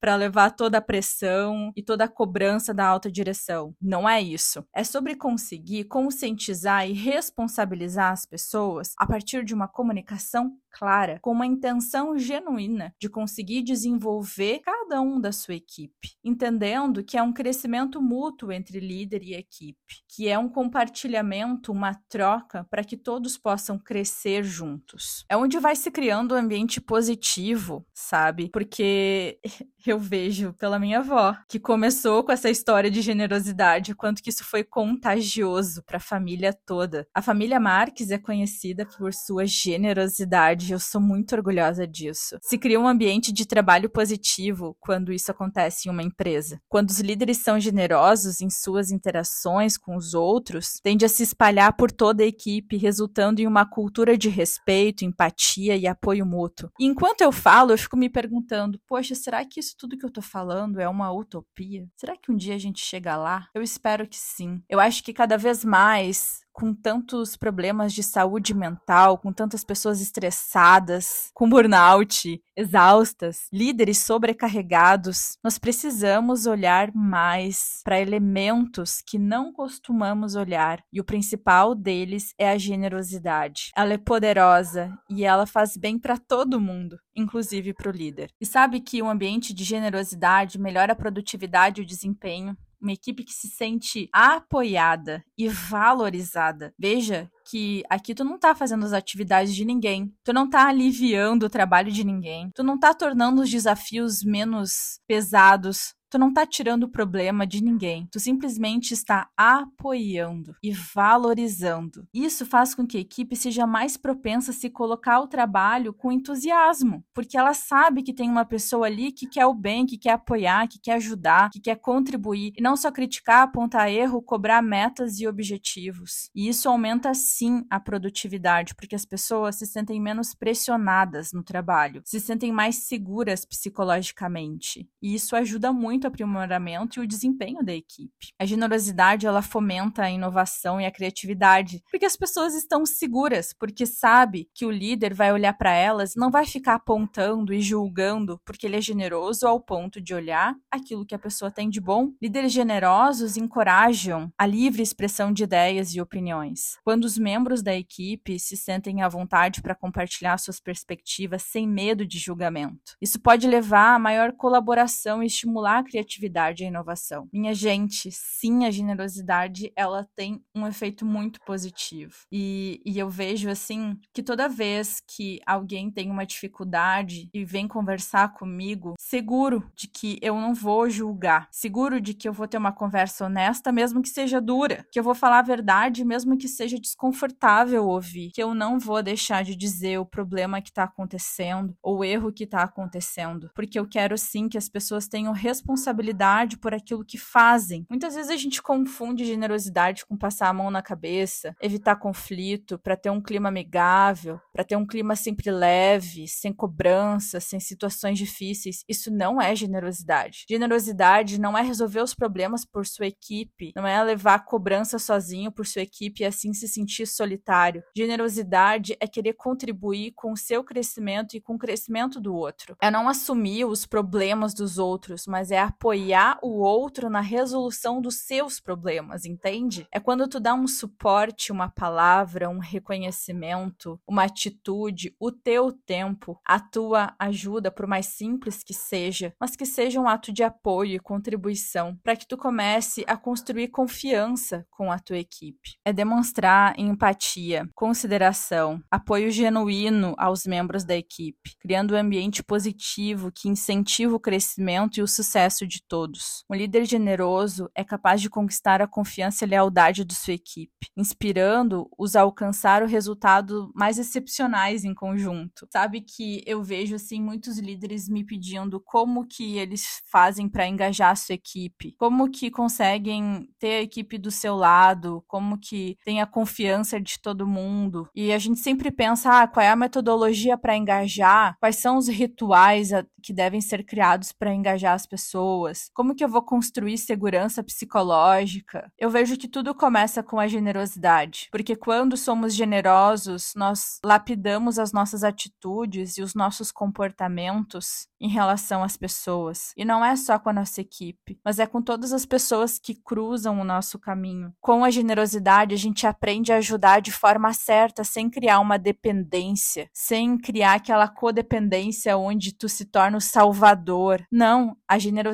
para 0.00 0.16
levar 0.16 0.50
toda 0.52 0.78
a 0.78 0.82
pressão 0.82 1.72
e 1.76 1.82
toda 1.82 2.04
a 2.04 2.08
cobrança 2.08 2.72
da 2.72 2.86
alta 2.86 3.10
direção. 3.10 3.74
Não 3.80 4.08
é 4.08 4.20
isso. 4.20 4.64
É 4.74 4.84
sobre 4.84 5.14
conseguir 5.14 5.84
conscientizar 5.84 6.88
e 6.88 6.92
responsabilizar 6.92 8.12
as 8.12 8.26
pessoas 8.26 8.92
a 8.98 9.06
partir 9.06 9.44
de 9.44 9.54
uma 9.54 9.68
comunicação 9.68 10.52
clara, 10.78 11.18
com 11.20 11.32
uma 11.32 11.46
intenção 11.46 12.16
genuína 12.16 12.94
de 13.00 13.08
conseguir 13.08 13.62
desenvolver 13.62 14.60
cada 14.60 15.00
um 15.02 15.20
da 15.20 15.32
sua 15.32 15.54
equipe, 15.54 16.12
entendendo 16.22 17.02
que 17.02 17.16
é 17.16 17.22
um 17.22 17.32
crescimento 17.32 18.00
mútuo 18.00 18.52
entre 18.52 18.78
líder 18.78 19.24
e 19.24 19.34
equipe, 19.34 20.04
que 20.06 20.28
é 20.28 20.38
um 20.38 20.48
compartilhamento, 20.48 21.72
uma 21.72 21.94
troca 22.08 22.64
para 22.70 22.84
que 22.84 22.96
todos 22.96 23.36
possam 23.36 23.76
crescer 23.76 24.44
juntos. 24.44 25.24
É 25.28 25.36
onde 25.36 25.58
vai 25.58 25.74
se 25.74 25.90
criando 25.90 26.34
um 26.34 26.38
ambiente 26.38 26.80
positivo, 26.80 27.84
sabe? 27.92 28.48
Porque 28.52 29.40
eu 29.84 29.98
vejo 29.98 30.52
pela 30.52 30.78
minha 30.78 31.00
avó, 31.00 31.36
que 31.48 31.58
começou 31.58 32.22
com 32.22 32.30
essa 32.30 32.50
história 32.50 32.90
de 32.90 33.00
generosidade, 33.00 33.94
quanto 33.94 34.22
que 34.22 34.30
isso 34.30 34.44
foi 34.44 34.62
contagioso 34.62 35.82
para 35.82 35.96
a 35.96 36.00
família 36.00 36.52
toda. 36.52 37.06
A 37.12 37.22
família 37.22 37.58
Marques 37.58 38.10
é 38.10 38.18
conhecida 38.18 38.86
por 38.86 39.12
sua 39.12 39.44
generosidade, 39.46 40.67
eu 40.72 40.80
sou 40.80 41.00
muito 41.00 41.34
orgulhosa 41.34 41.86
disso. 41.86 42.38
Se 42.42 42.58
cria 42.58 42.80
um 42.80 42.88
ambiente 42.88 43.32
de 43.32 43.46
trabalho 43.46 43.90
positivo 43.90 44.76
quando 44.80 45.12
isso 45.12 45.30
acontece 45.30 45.88
em 45.88 45.92
uma 45.92 46.02
empresa. 46.02 46.60
Quando 46.68 46.90
os 46.90 47.00
líderes 47.00 47.38
são 47.38 47.58
generosos 47.58 48.40
em 48.40 48.50
suas 48.50 48.90
interações 48.90 49.76
com 49.76 49.96
os 49.96 50.14
outros, 50.14 50.80
tende 50.82 51.04
a 51.04 51.08
se 51.08 51.22
espalhar 51.22 51.76
por 51.76 51.90
toda 51.90 52.22
a 52.22 52.26
equipe, 52.26 52.76
resultando 52.76 53.40
em 53.40 53.46
uma 53.46 53.64
cultura 53.64 54.16
de 54.16 54.28
respeito, 54.28 55.04
empatia 55.04 55.76
e 55.76 55.86
apoio 55.86 56.26
mútuo. 56.26 56.70
E 56.78 56.86
enquanto 56.86 57.22
eu 57.22 57.32
falo, 57.32 57.72
eu 57.72 57.78
fico 57.78 57.96
me 57.96 58.08
perguntando: 58.08 58.80
poxa, 58.86 59.14
será 59.14 59.44
que 59.44 59.60
isso 59.60 59.74
tudo 59.78 59.96
que 59.96 60.04
eu 60.04 60.12
tô 60.12 60.22
falando 60.22 60.80
é 60.80 60.88
uma 60.88 61.12
utopia? 61.12 61.86
Será 61.96 62.16
que 62.16 62.30
um 62.30 62.36
dia 62.36 62.54
a 62.54 62.58
gente 62.58 62.80
chega 62.80 63.16
lá? 63.16 63.48
Eu 63.54 63.62
espero 63.62 64.06
que 64.06 64.16
sim. 64.16 64.62
Eu 64.68 64.80
acho 64.80 65.02
que 65.02 65.12
cada 65.12 65.36
vez 65.36 65.64
mais 65.64 66.40
com 66.58 66.74
tantos 66.74 67.36
problemas 67.36 67.92
de 67.92 68.02
saúde 68.02 68.52
mental, 68.52 69.16
com 69.16 69.32
tantas 69.32 69.62
pessoas 69.62 70.00
estressadas, 70.00 71.30
com 71.32 71.48
burnout, 71.48 72.42
exaustas, 72.56 73.46
líderes 73.52 73.98
sobrecarregados, 73.98 75.38
nós 75.44 75.56
precisamos 75.56 76.46
olhar 76.46 76.90
mais 76.92 77.80
para 77.84 78.00
elementos 78.00 79.00
que 79.06 79.20
não 79.20 79.52
costumamos 79.52 80.34
olhar, 80.34 80.82
e 80.92 81.00
o 81.00 81.04
principal 81.04 81.76
deles 81.76 82.34
é 82.36 82.50
a 82.50 82.58
generosidade. 82.58 83.70
Ela 83.76 83.92
é 83.92 83.98
poderosa 83.98 84.92
e 85.08 85.24
ela 85.24 85.46
faz 85.46 85.76
bem 85.76 85.96
para 85.96 86.18
todo 86.18 86.60
mundo, 86.60 86.98
inclusive 87.14 87.72
para 87.72 87.88
o 87.88 87.94
líder. 87.94 88.32
E 88.40 88.44
sabe 88.44 88.80
que 88.80 89.00
um 89.00 89.08
ambiente 89.08 89.54
de 89.54 89.62
generosidade 89.62 90.58
melhora 90.58 90.92
a 90.92 90.96
produtividade 90.96 91.80
e 91.80 91.84
o 91.84 91.86
desempenho, 91.86 92.56
uma 92.80 92.92
equipe 92.92 93.24
que 93.24 93.32
se 93.32 93.48
sente 93.48 94.08
apoiada 94.12 95.24
e 95.36 95.48
valorizada. 95.48 96.72
Veja 96.78 97.30
que 97.50 97.82
aqui 97.88 98.14
tu 98.14 98.24
não 98.24 98.38
tá 98.38 98.54
fazendo 98.54 98.84
as 98.84 98.92
atividades 98.92 99.54
de 99.54 99.64
ninguém, 99.64 100.12
tu 100.22 100.32
não 100.32 100.48
tá 100.48 100.68
aliviando 100.68 101.46
o 101.46 101.50
trabalho 101.50 101.90
de 101.90 102.04
ninguém, 102.04 102.50
tu 102.54 102.62
não 102.62 102.78
tá 102.78 102.92
tornando 102.92 103.42
os 103.42 103.50
desafios 103.50 104.22
menos 104.22 105.00
pesados, 105.06 105.94
Tu 106.10 106.18
não 106.18 106.32
tá 106.32 106.46
tirando 106.46 106.84
o 106.84 106.88
problema 106.88 107.46
de 107.46 107.62
ninguém, 107.62 108.08
tu 108.10 108.18
simplesmente 108.18 108.94
está 108.94 109.28
apoiando 109.36 110.54
e 110.62 110.72
valorizando. 110.72 112.06
Isso 112.14 112.46
faz 112.46 112.74
com 112.74 112.86
que 112.86 112.96
a 112.96 113.00
equipe 113.00 113.36
seja 113.36 113.66
mais 113.66 113.98
propensa 113.98 114.50
a 114.50 114.54
se 114.54 114.70
colocar 114.70 115.16
ao 115.16 115.28
trabalho 115.28 115.92
com 115.92 116.10
entusiasmo, 116.10 117.04
porque 117.12 117.36
ela 117.36 117.52
sabe 117.52 118.02
que 118.02 118.14
tem 118.14 118.30
uma 118.30 118.46
pessoa 118.46 118.86
ali 118.86 119.12
que 119.12 119.26
quer 119.26 119.44
o 119.44 119.52
bem, 119.52 119.84
que 119.84 119.98
quer 119.98 120.12
apoiar, 120.12 120.66
que 120.66 120.80
quer 120.80 120.94
ajudar, 120.94 121.50
que 121.50 121.60
quer 121.60 121.76
contribuir 121.76 122.52
e 122.56 122.62
não 122.62 122.74
só 122.74 122.90
criticar, 122.90 123.42
apontar 123.42 123.90
erro, 123.90 124.22
cobrar 124.22 124.62
metas 124.62 125.20
e 125.20 125.26
objetivos. 125.26 126.30
E 126.34 126.48
isso 126.48 126.70
aumenta 126.70 127.12
sim 127.12 127.66
a 127.68 127.78
produtividade, 127.78 128.74
porque 128.74 128.94
as 128.94 129.04
pessoas 129.04 129.56
se 129.56 129.66
sentem 129.66 130.00
menos 130.00 130.34
pressionadas 130.34 131.32
no 131.32 131.42
trabalho, 131.42 132.00
se 132.06 132.18
sentem 132.18 132.50
mais 132.50 132.86
seguras 132.86 133.44
psicologicamente. 133.44 134.88
E 135.02 135.14
isso 135.14 135.36
ajuda 135.36 135.70
muito 135.70 135.97
muito 135.98 136.06
aprimoramento 136.06 137.00
e 137.00 137.02
o 137.02 137.06
desempenho 137.08 137.64
da 137.64 137.74
equipe. 137.74 138.32
A 138.38 138.46
generosidade 138.46 139.26
ela 139.26 139.42
fomenta 139.42 140.04
a 140.04 140.10
inovação 140.10 140.80
e 140.80 140.86
a 140.86 140.92
criatividade, 140.92 141.82
porque 141.90 142.06
as 142.06 142.16
pessoas 142.16 142.54
estão 142.54 142.86
seguras, 142.86 143.52
porque 143.52 143.84
sabe 143.84 144.48
que 144.54 144.64
o 144.64 144.70
líder 144.70 145.12
vai 145.12 145.32
olhar 145.32 145.52
para 145.54 145.72
elas, 145.72 146.14
não 146.14 146.30
vai 146.30 146.46
ficar 146.46 146.74
apontando 146.74 147.52
e 147.52 147.60
julgando 147.60 148.40
porque 148.44 148.64
ele 148.64 148.76
é 148.76 148.80
generoso 148.80 149.44
ao 149.44 149.60
ponto 149.60 150.00
de 150.00 150.14
olhar 150.14 150.54
aquilo 150.70 151.04
que 151.04 151.16
a 151.16 151.18
pessoa 151.18 151.50
tem 151.50 151.68
de 151.68 151.80
bom. 151.80 152.12
Líderes 152.22 152.52
generosos 152.52 153.36
encorajam 153.36 154.32
a 154.38 154.46
livre 154.46 154.82
expressão 154.82 155.32
de 155.32 155.42
ideias 155.42 155.92
e 155.94 156.00
opiniões. 156.00 156.76
Quando 156.84 157.06
os 157.06 157.18
membros 157.18 157.60
da 157.60 157.74
equipe 157.74 158.38
se 158.38 158.56
sentem 158.56 159.02
à 159.02 159.08
vontade 159.08 159.60
para 159.60 159.74
compartilhar 159.74 160.38
suas 160.38 160.60
perspectivas 160.60 161.42
sem 161.42 161.66
medo 161.66 162.06
de 162.06 162.18
julgamento. 162.18 162.94
Isso 163.02 163.18
pode 163.20 163.48
levar 163.48 163.96
a 163.96 163.98
maior 163.98 164.32
colaboração 164.32 165.22
e 165.22 165.26
estimular 165.26 165.82
criatividade 165.88 166.62
e 166.62 166.66
a 166.66 166.68
inovação. 166.68 167.28
Minha 167.32 167.54
gente, 167.54 168.10
sim, 168.12 168.64
a 168.64 168.70
generosidade 168.70 169.72
ela 169.74 170.08
tem 170.14 170.42
um 170.54 170.66
efeito 170.66 171.04
muito 171.04 171.40
positivo. 171.44 172.14
E, 172.30 172.80
e 172.84 172.98
eu 172.98 173.08
vejo 173.08 173.48
assim 173.48 173.98
que 174.12 174.22
toda 174.22 174.48
vez 174.48 175.00
que 175.06 175.40
alguém 175.46 175.90
tem 175.90 176.10
uma 176.10 176.26
dificuldade 176.26 177.28
e 177.32 177.44
vem 177.44 177.66
conversar 177.66 178.32
comigo, 178.34 178.94
seguro 178.98 179.70
de 179.74 179.88
que 179.88 180.18
eu 180.22 180.34
não 180.34 180.54
vou 180.54 180.88
julgar, 180.90 181.48
seguro 181.50 182.00
de 182.00 182.14
que 182.14 182.28
eu 182.28 182.32
vou 182.32 182.46
ter 182.46 182.58
uma 182.58 182.72
conversa 182.72 183.26
honesta, 183.26 183.72
mesmo 183.72 184.02
que 184.02 184.08
seja 184.08 184.40
dura, 184.40 184.86
que 184.92 184.98
eu 184.98 185.04
vou 185.04 185.14
falar 185.14 185.38
a 185.38 185.42
verdade, 185.42 186.04
mesmo 186.04 186.36
que 186.36 186.48
seja 186.48 186.78
desconfortável 186.78 187.86
ouvir, 187.86 188.30
que 188.32 188.42
eu 188.42 188.54
não 188.54 188.78
vou 188.78 189.02
deixar 189.02 189.42
de 189.42 189.56
dizer 189.56 189.98
o 189.98 190.06
problema 190.06 190.60
que 190.60 190.70
está 190.70 190.84
acontecendo 190.84 191.76
ou 191.82 191.98
o 191.98 192.04
erro 192.04 192.32
que 192.32 192.44
está 192.44 192.62
acontecendo, 192.62 193.50
porque 193.54 193.78
eu 193.78 193.88
quero 193.88 194.16
sim 194.18 194.48
que 194.48 194.58
as 194.58 194.68
pessoas 194.68 195.08
tenham 195.08 195.32
responsabilidade 195.32 195.77
responsabilidade 195.78 196.58
por 196.58 196.74
aquilo 196.74 197.04
que 197.04 197.16
fazem. 197.16 197.86
Muitas 197.88 198.14
vezes 198.14 198.30
a 198.30 198.36
gente 198.36 198.60
confunde 198.60 199.24
generosidade 199.24 200.04
com 200.04 200.16
passar 200.16 200.48
a 200.48 200.52
mão 200.52 200.70
na 200.70 200.82
cabeça, 200.82 201.54
evitar 201.62 201.96
conflito, 201.96 202.78
para 202.78 202.96
ter 202.96 203.10
um 203.10 203.20
clima 203.20 203.48
amigável, 203.48 204.40
para 204.52 204.64
ter 204.64 204.76
um 204.76 204.86
clima 204.86 205.14
sempre 205.14 205.50
leve, 205.50 206.26
sem 206.26 206.52
cobrança, 206.52 207.40
sem 207.40 207.60
situações 207.60 208.18
difíceis. 208.18 208.84
Isso 208.88 209.10
não 209.10 209.40
é 209.40 209.54
generosidade. 209.54 210.44
Generosidade 210.48 211.40
não 211.40 211.56
é 211.56 211.62
resolver 211.62 212.00
os 212.00 212.14
problemas 212.14 212.64
por 212.64 212.86
sua 212.86 213.06
equipe, 213.06 213.72
não 213.76 213.86
é 213.86 214.02
levar 214.02 214.34
a 214.34 214.40
cobrança 214.40 214.98
sozinho 214.98 215.52
por 215.52 215.66
sua 215.66 215.82
equipe 215.82 216.22
e 216.22 216.26
assim 216.26 216.52
se 216.52 216.66
sentir 216.66 217.06
solitário. 217.06 217.82
Generosidade 217.96 218.96
é 219.00 219.06
querer 219.06 219.34
contribuir 219.34 220.12
com 220.16 220.32
o 220.32 220.36
seu 220.36 220.64
crescimento 220.64 221.36
e 221.36 221.40
com 221.40 221.54
o 221.54 221.58
crescimento 221.58 222.20
do 222.20 222.34
outro. 222.34 222.76
É 222.80 222.90
não 222.90 223.08
assumir 223.08 223.64
os 223.64 223.86
problemas 223.86 224.52
dos 224.54 224.78
outros, 224.78 225.26
mas 225.26 225.50
é 225.50 225.67
apoiar 225.68 226.38
o 226.42 226.60
outro 226.60 227.10
na 227.10 227.20
resolução 227.20 228.00
dos 228.00 228.20
seus 228.20 228.58
problemas, 228.58 229.26
entende? 229.26 229.86
É 229.92 230.00
quando 230.00 230.26
tu 230.26 230.40
dá 230.40 230.54
um 230.54 230.66
suporte, 230.66 231.52
uma 231.52 231.68
palavra, 231.68 232.48
um 232.48 232.58
reconhecimento, 232.58 234.00
uma 234.06 234.24
atitude, 234.24 235.14
o 235.20 235.30
teu 235.30 235.70
tempo, 235.70 236.40
a 236.44 236.58
tua 236.58 237.14
ajuda, 237.18 237.70
por 237.70 237.86
mais 237.86 238.06
simples 238.06 238.62
que 238.62 238.72
seja, 238.72 239.34
mas 239.38 239.54
que 239.54 239.66
seja 239.66 240.00
um 240.00 240.08
ato 240.08 240.32
de 240.32 240.42
apoio 240.42 240.94
e 240.94 240.98
contribuição, 240.98 241.98
para 242.02 242.16
que 242.16 242.26
tu 242.26 242.36
comece 242.36 243.04
a 243.06 243.16
construir 243.16 243.68
confiança 243.68 244.66
com 244.70 244.90
a 244.90 244.98
tua 244.98 245.18
equipe. 245.18 245.76
É 245.84 245.92
demonstrar 245.92 246.78
empatia, 246.78 247.68
consideração, 247.74 248.82
apoio 248.90 249.30
genuíno 249.30 250.14
aos 250.16 250.46
membros 250.46 250.82
da 250.82 250.96
equipe, 250.96 251.56
criando 251.60 251.94
um 251.94 251.98
ambiente 251.98 252.42
positivo 252.42 253.30
que 253.30 253.48
incentiva 253.48 254.16
o 254.16 254.20
crescimento 254.20 254.98
e 254.98 255.02
o 255.02 255.06
sucesso 255.06 255.57
de 255.66 255.82
todos. 255.82 256.44
Um 256.50 256.54
líder 256.54 256.84
generoso 256.84 257.70
é 257.74 257.84
capaz 257.84 258.20
de 258.20 258.30
conquistar 258.30 258.80
a 258.82 258.86
confiança 258.86 259.44
e 259.44 259.48
lealdade 259.48 260.04
de 260.04 260.14
sua 260.14 260.34
equipe, 260.34 260.88
inspirando-os 260.96 262.16
a 262.16 262.22
alcançar 262.22 262.82
o 262.82 262.86
resultado 262.86 263.70
mais 263.74 263.98
excepcionais 263.98 264.84
em 264.84 264.94
conjunto. 264.94 265.66
Sabe 265.72 266.00
que 266.00 266.42
eu 266.46 266.62
vejo 266.62 266.94
assim 266.94 267.22
muitos 267.22 267.58
líderes 267.58 268.08
me 268.08 268.24
pedindo 268.24 268.80
como 268.80 269.26
que 269.26 269.58
eles 269.58 270.00
fazem 270.10 270.48
para 270.48 270.66
engajar 270.66 271.12
a 271.12 271.16
sua 271.16 271.34
equipe, 271.34 271.94
como 271.98 272.30
que 272.30 272.50
conseguem 272.50 273.48
ter 273.58 273.78
a 273.78 273.82
equipe 273.82 274.18
do 274.18 274.30
seu 274.30 274.56
lado, 274.56 275.24
como 275.26 275.58
que 275.58 275.96
tem 276.04 276.20
a 276.20 276.26
confiança 276.26 277.00
de 277.00 277.18
todo 277.20 277.46
mundo. 277.46 278.08
E 278.14 278.32
a 278.32 278.38
gente 278.38 278.58
sempre 278.60 278.90
pensa, 278.90 279.42
ah, 279.42 279.48
qual 279.48 279.64
é 279.64 279.70
a 279.70 279.76
metodologia 279.76 280.56
para 280.56 280.76
engajar? 280.76 281.56
Quais 281.60 281.76
são 281.76 281.96
os 281.96 282.08
rituais 282.08 282.90
que 283.22 283.32
devem 283.32 283.60
ser 283.60 283.84
criados 283.84 284.32
para 284.32 284.54
engajar 284.54 284.94
as 284.94 285.06
pessoas? 285.06 285.47
Como 285.94 286.14
que 286.14 286.24
eu 286.24 286.28
vou 286.28 286.42
construir 286.42 286.98
segurança 286.98 287.62
psicológica? 287.62 288.90
Eu 288.98 289.10
vejo 289.10 289.36
que 289.36 289.48
tudo 289.48 289.74
começa 289.74 290.22
com 290.22 290.38
a 290.38 290.46
generosidade, 290.46 291.48
porque 291.50 291.74
quando 291.76 292.16
somos 292.16 292.54
generosos, 292.54 293.52
nós 293.56 293.98
lapidamos 294.04 294.78
as 294.78 294.92
nossas 294.92 295.24
atitudes 295.24 296.18
e 296.18 296.22
os 296.22 296.34
nossos 296.34 296.70
comportamentos 296.70 298.08
em 298.20 298.28
relação 298.28 298.82
às 298.82 298.96
pessoas. 298.96 299.72
E 299.76 299.84
não 299.84 300.04
é 300.04 300.16
só 300.16 300.38
com 300.38 300.50
a 300.50 300.52
nossa 300.52 300.80
equipe, 300.80 301.38
mas 301.44 301.58
é 301.58 301.66
com 301.66 301.80
todas 301.80 302.12
as 302.12 302.26
pessoas 302.26 302.78
que 302.78 302.94
cruzam 302.94 303.60
o 303.60 303.64
nosso 303.64 303.98
caminho. 303.98 304.52
Com 304.60 304.84
a 304.84 304.90
generosidade, 304.90 305.74
a 305.74 305.78
gente 305.78 306.06
aprende 306.06 306.52
a 306.52 306.56
ajudar 306.56 307.00
de 307.00 307.12
forma 307.12 307.52
certa, 307.52 308.02
sem 308.02 308.28
criar 308.28 308.60
uma 308.60 308.78
dependência, 308.78 309.88
sem 309.92 310.36
criar 310.36 310.74
aquela 310.74 311.08
codependência 311.08 312.16
onde 312.16 312.52
tu 312.52 312.68
se 312.68 312.84
torna 312.84 313.18
o 313.18 313.20
salvador. 313.20 314.24
Não, 314.30 314.76
a 314.86 314.98
generosidade 314.98 315.27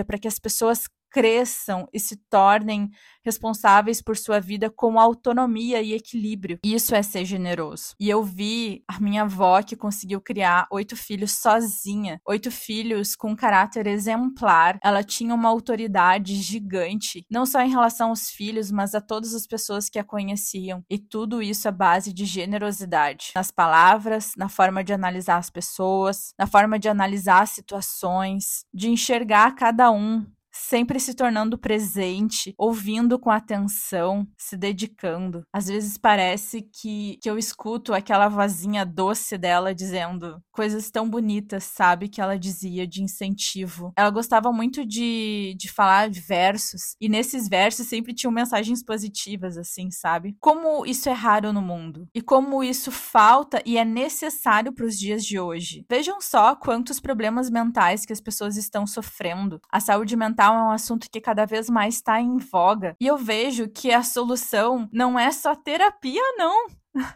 é 0.00 0.04
para 0.04 0.18
que 0.18 0.28
as 0.28 0.38
pessoas 0.38 0.84
cresçam 1.16 1.88
e 1.94 1.98
se 1.98 2.14
tornem 2.28 2.90
responsáveis 3.24 4.02
por 4.02 4.18
sua 4.18 4.38
vida 4.38 4.68
com 4.68 5.00
autonomia 5.00 5.80
e 5.80 5.94
equilíbrio. 5.94 6.58
Isso 6.62 6.94
é 6.94 7.02
ser 7.02 7.24
generoso. 7.24 7.94
E 7.98 8.10
eu 8.10 8.22
vi 8.22 8.84
a 8.86 9.00
minha 9.00 9.22
avó 9.22 9.62
que 9.62 9.74
conseguiu 9.74 10.20
criar 10.20 10.66
oito 10.70 10.94
filhos 10.94 11.32
sozinha, 11.32 12.20
oito 12.28 12.50
filhos 12.50 13.16
com 13.16 13.34
caráter 13.34 13.86
exemplar. 13.86 14.78
Ela 14.84 15.02
tinha 15.02 15.34
uma 15.34 15.48
autoridade 15.48 16.36
gigante, 16.36 17.24
não 17.30 17.46
só 17.46 17.62
em 17.62 17.70
relação 17.70 18.10
aos 18.10 18.28
filhos, 18.28 18.70
mas 18.70 18.94
a 18.94 19.00
todas 19.00 19.34
as 19.34 19.46
pessoas 19.46 19.88
que 19.88 19.98
a 19.98 20.04
conheciam. 20.04 20.84
E 20.88 20.98
tudo 20.98 21.42
isso 21.42 21.66
à 21.66 21.72
base 21.72 22.12
de 22.12 22.26
generosidade, 22.26 23.32
nas 23.34 23.50
palavras, 23.50 24.32
na 24.36 24.50
forma 24.50 24.84
de 24.84 24.92
analisar 24.92 25.38
as 25.38 25.48
pessoas, 25.48 26.34
na 26.38 26.46
forma 26.46 26.78
de 26.78 26.90
analisar 26.90 27.48
situações, 27.48 28.66
de 28.72 28.90
enxergar 28.90 29.54
cada 29.54 29.90
um 29.90 30.26
sempre 30.68 30.98
se 30.98 31.14
tornando 31.14 31.56
presente, 31.56 32.52
ouvindo 32.58 33.18
com 33.18 33.30
atenção, 33.30 34.26
se 34.36 34.56
dedicando. 34.56 35.44
Às 35.52 35.68
vezes 35.68 35.96
parece 35.96 36.62
que, 36.62 37.18
que 37.22 37.30
eu 37.30 37.38
escuto 37.38 37.94
aquela 37.94 38.28
vozinha 38.28 38.84
doce 38.84 39.38
dela 39.38 39.74
dizendo 39.74 40.40
coisas 40.52 40.90
tão 40.90 41.08
bonitas, 41.08 41.64
sabe? 41.64 42.08
Que 42.08 42.20
ela 42.20 42.38
dizia 42.38 42.86
de 42.86 43.02
incentivo. 43.02 43.92
Ela 43.96 44.10
gostava 44.10 44.50
muito 44.50 44.84
de, 44.84 45.54
de 45.56 45.70
falar 45.70 46.10
versos, 46.10 46.96
e 47.00 47.08
nesses 47.08 47.48
versos 47.48 47.86
sempre 47.86 48.14
tinham 48.14 48.32
mensagens 48.32 48.82
positivas, 48.82 49.56
assim, 49.56 49.90
sabe? 49.90 50.36
Como 50.40 50.84
isso 50.84 51.08
é 51.08 51.12
raro 51.12 51.52
no 51.52 51.62
mundo, 51.62 52.08
e 52.14 52.20
como 52.20 52.64
isso 52.64 52.90
falta 52.90 53.62
e 53.64 53.78
é 53.78 53.84
necessário 53.84 54.72
para 54.72 54.86
os 54.86 54.98
dias 54.98 55.24
de 55.24 55.38
hoje. 55.38 55.84
Vejam 55.88 56.20
só 56.20 56.56
quantos 56.56 56.98
problemas 56.98 57.50
mentais 57.50 58.04
que 58.04 58.12
as 58.12 58.20
pessoas 58.20 58.56
estão 58.56 58.86
sofrendo. 58.86 59.60
A 59.70 59.78
saúde 59.78 60.16
mental 60.16 60.55
é 60.56 60.62
um 60.62 60.70
assunto 60.70 61.08
que 61.10 61.20
cada 61.20 61.44
vez 61.46 61.68
mais 61.68 61.96
está 61.96 62.20
em 62.20 62.38
voga. 62.38 62.96
E 63.00 63.06
eu 63.06 63.16
vejo 63.16 63.68
que 63.68 63.92
a 63.92 64.02
solução 64.02 64.88
não 64.92 65.18
é 65.18 65.30
só 65.30 65.54
terapia, 65.54 66.22
não. 66.36 66.66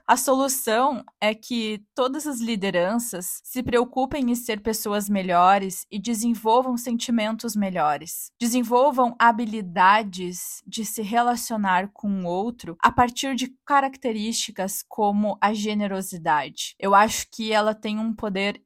A 0.07 0.17
solução 0.17 1.03
é 1.21 1.35
que 1.35 1.83
todas 1.95 2.27
as 2.27 2.41
lideranças 2.41 3.41
se 3.43 3.63
preocupem 3.63 4.31
em 4.31 4.35
ser 4.35 4.61
pessoas 4.61 5.09
melhores 5.09 5.87
e 5.91 5.99
desenvolvam 5.99 6.77
sentimentos 6.77 7.57
melhores. 7.57 8.31
Desenvolvam 8.39 9.15
habilidades 9.19 10.63
de 10.67 10.85
se 10.85 11.03
relacionar 11.03 11.89
com 11.93 12.23
o 12.23 12.27
outro 12.27 12.77
a 12.81 12.93
partir 12.93 13.35
de 13.35 13.55
características 13.65 14.85
como 14.87 15.39
a 15.41 15.55
generosidade. 15.55 16.75
Eu 16.79 16.95
acho 16.95 17.27
que 17.33 17.53
ela 17.53 17.75
tem 17.75 17.99
um 17.99 18.13
poder 18.13 18.63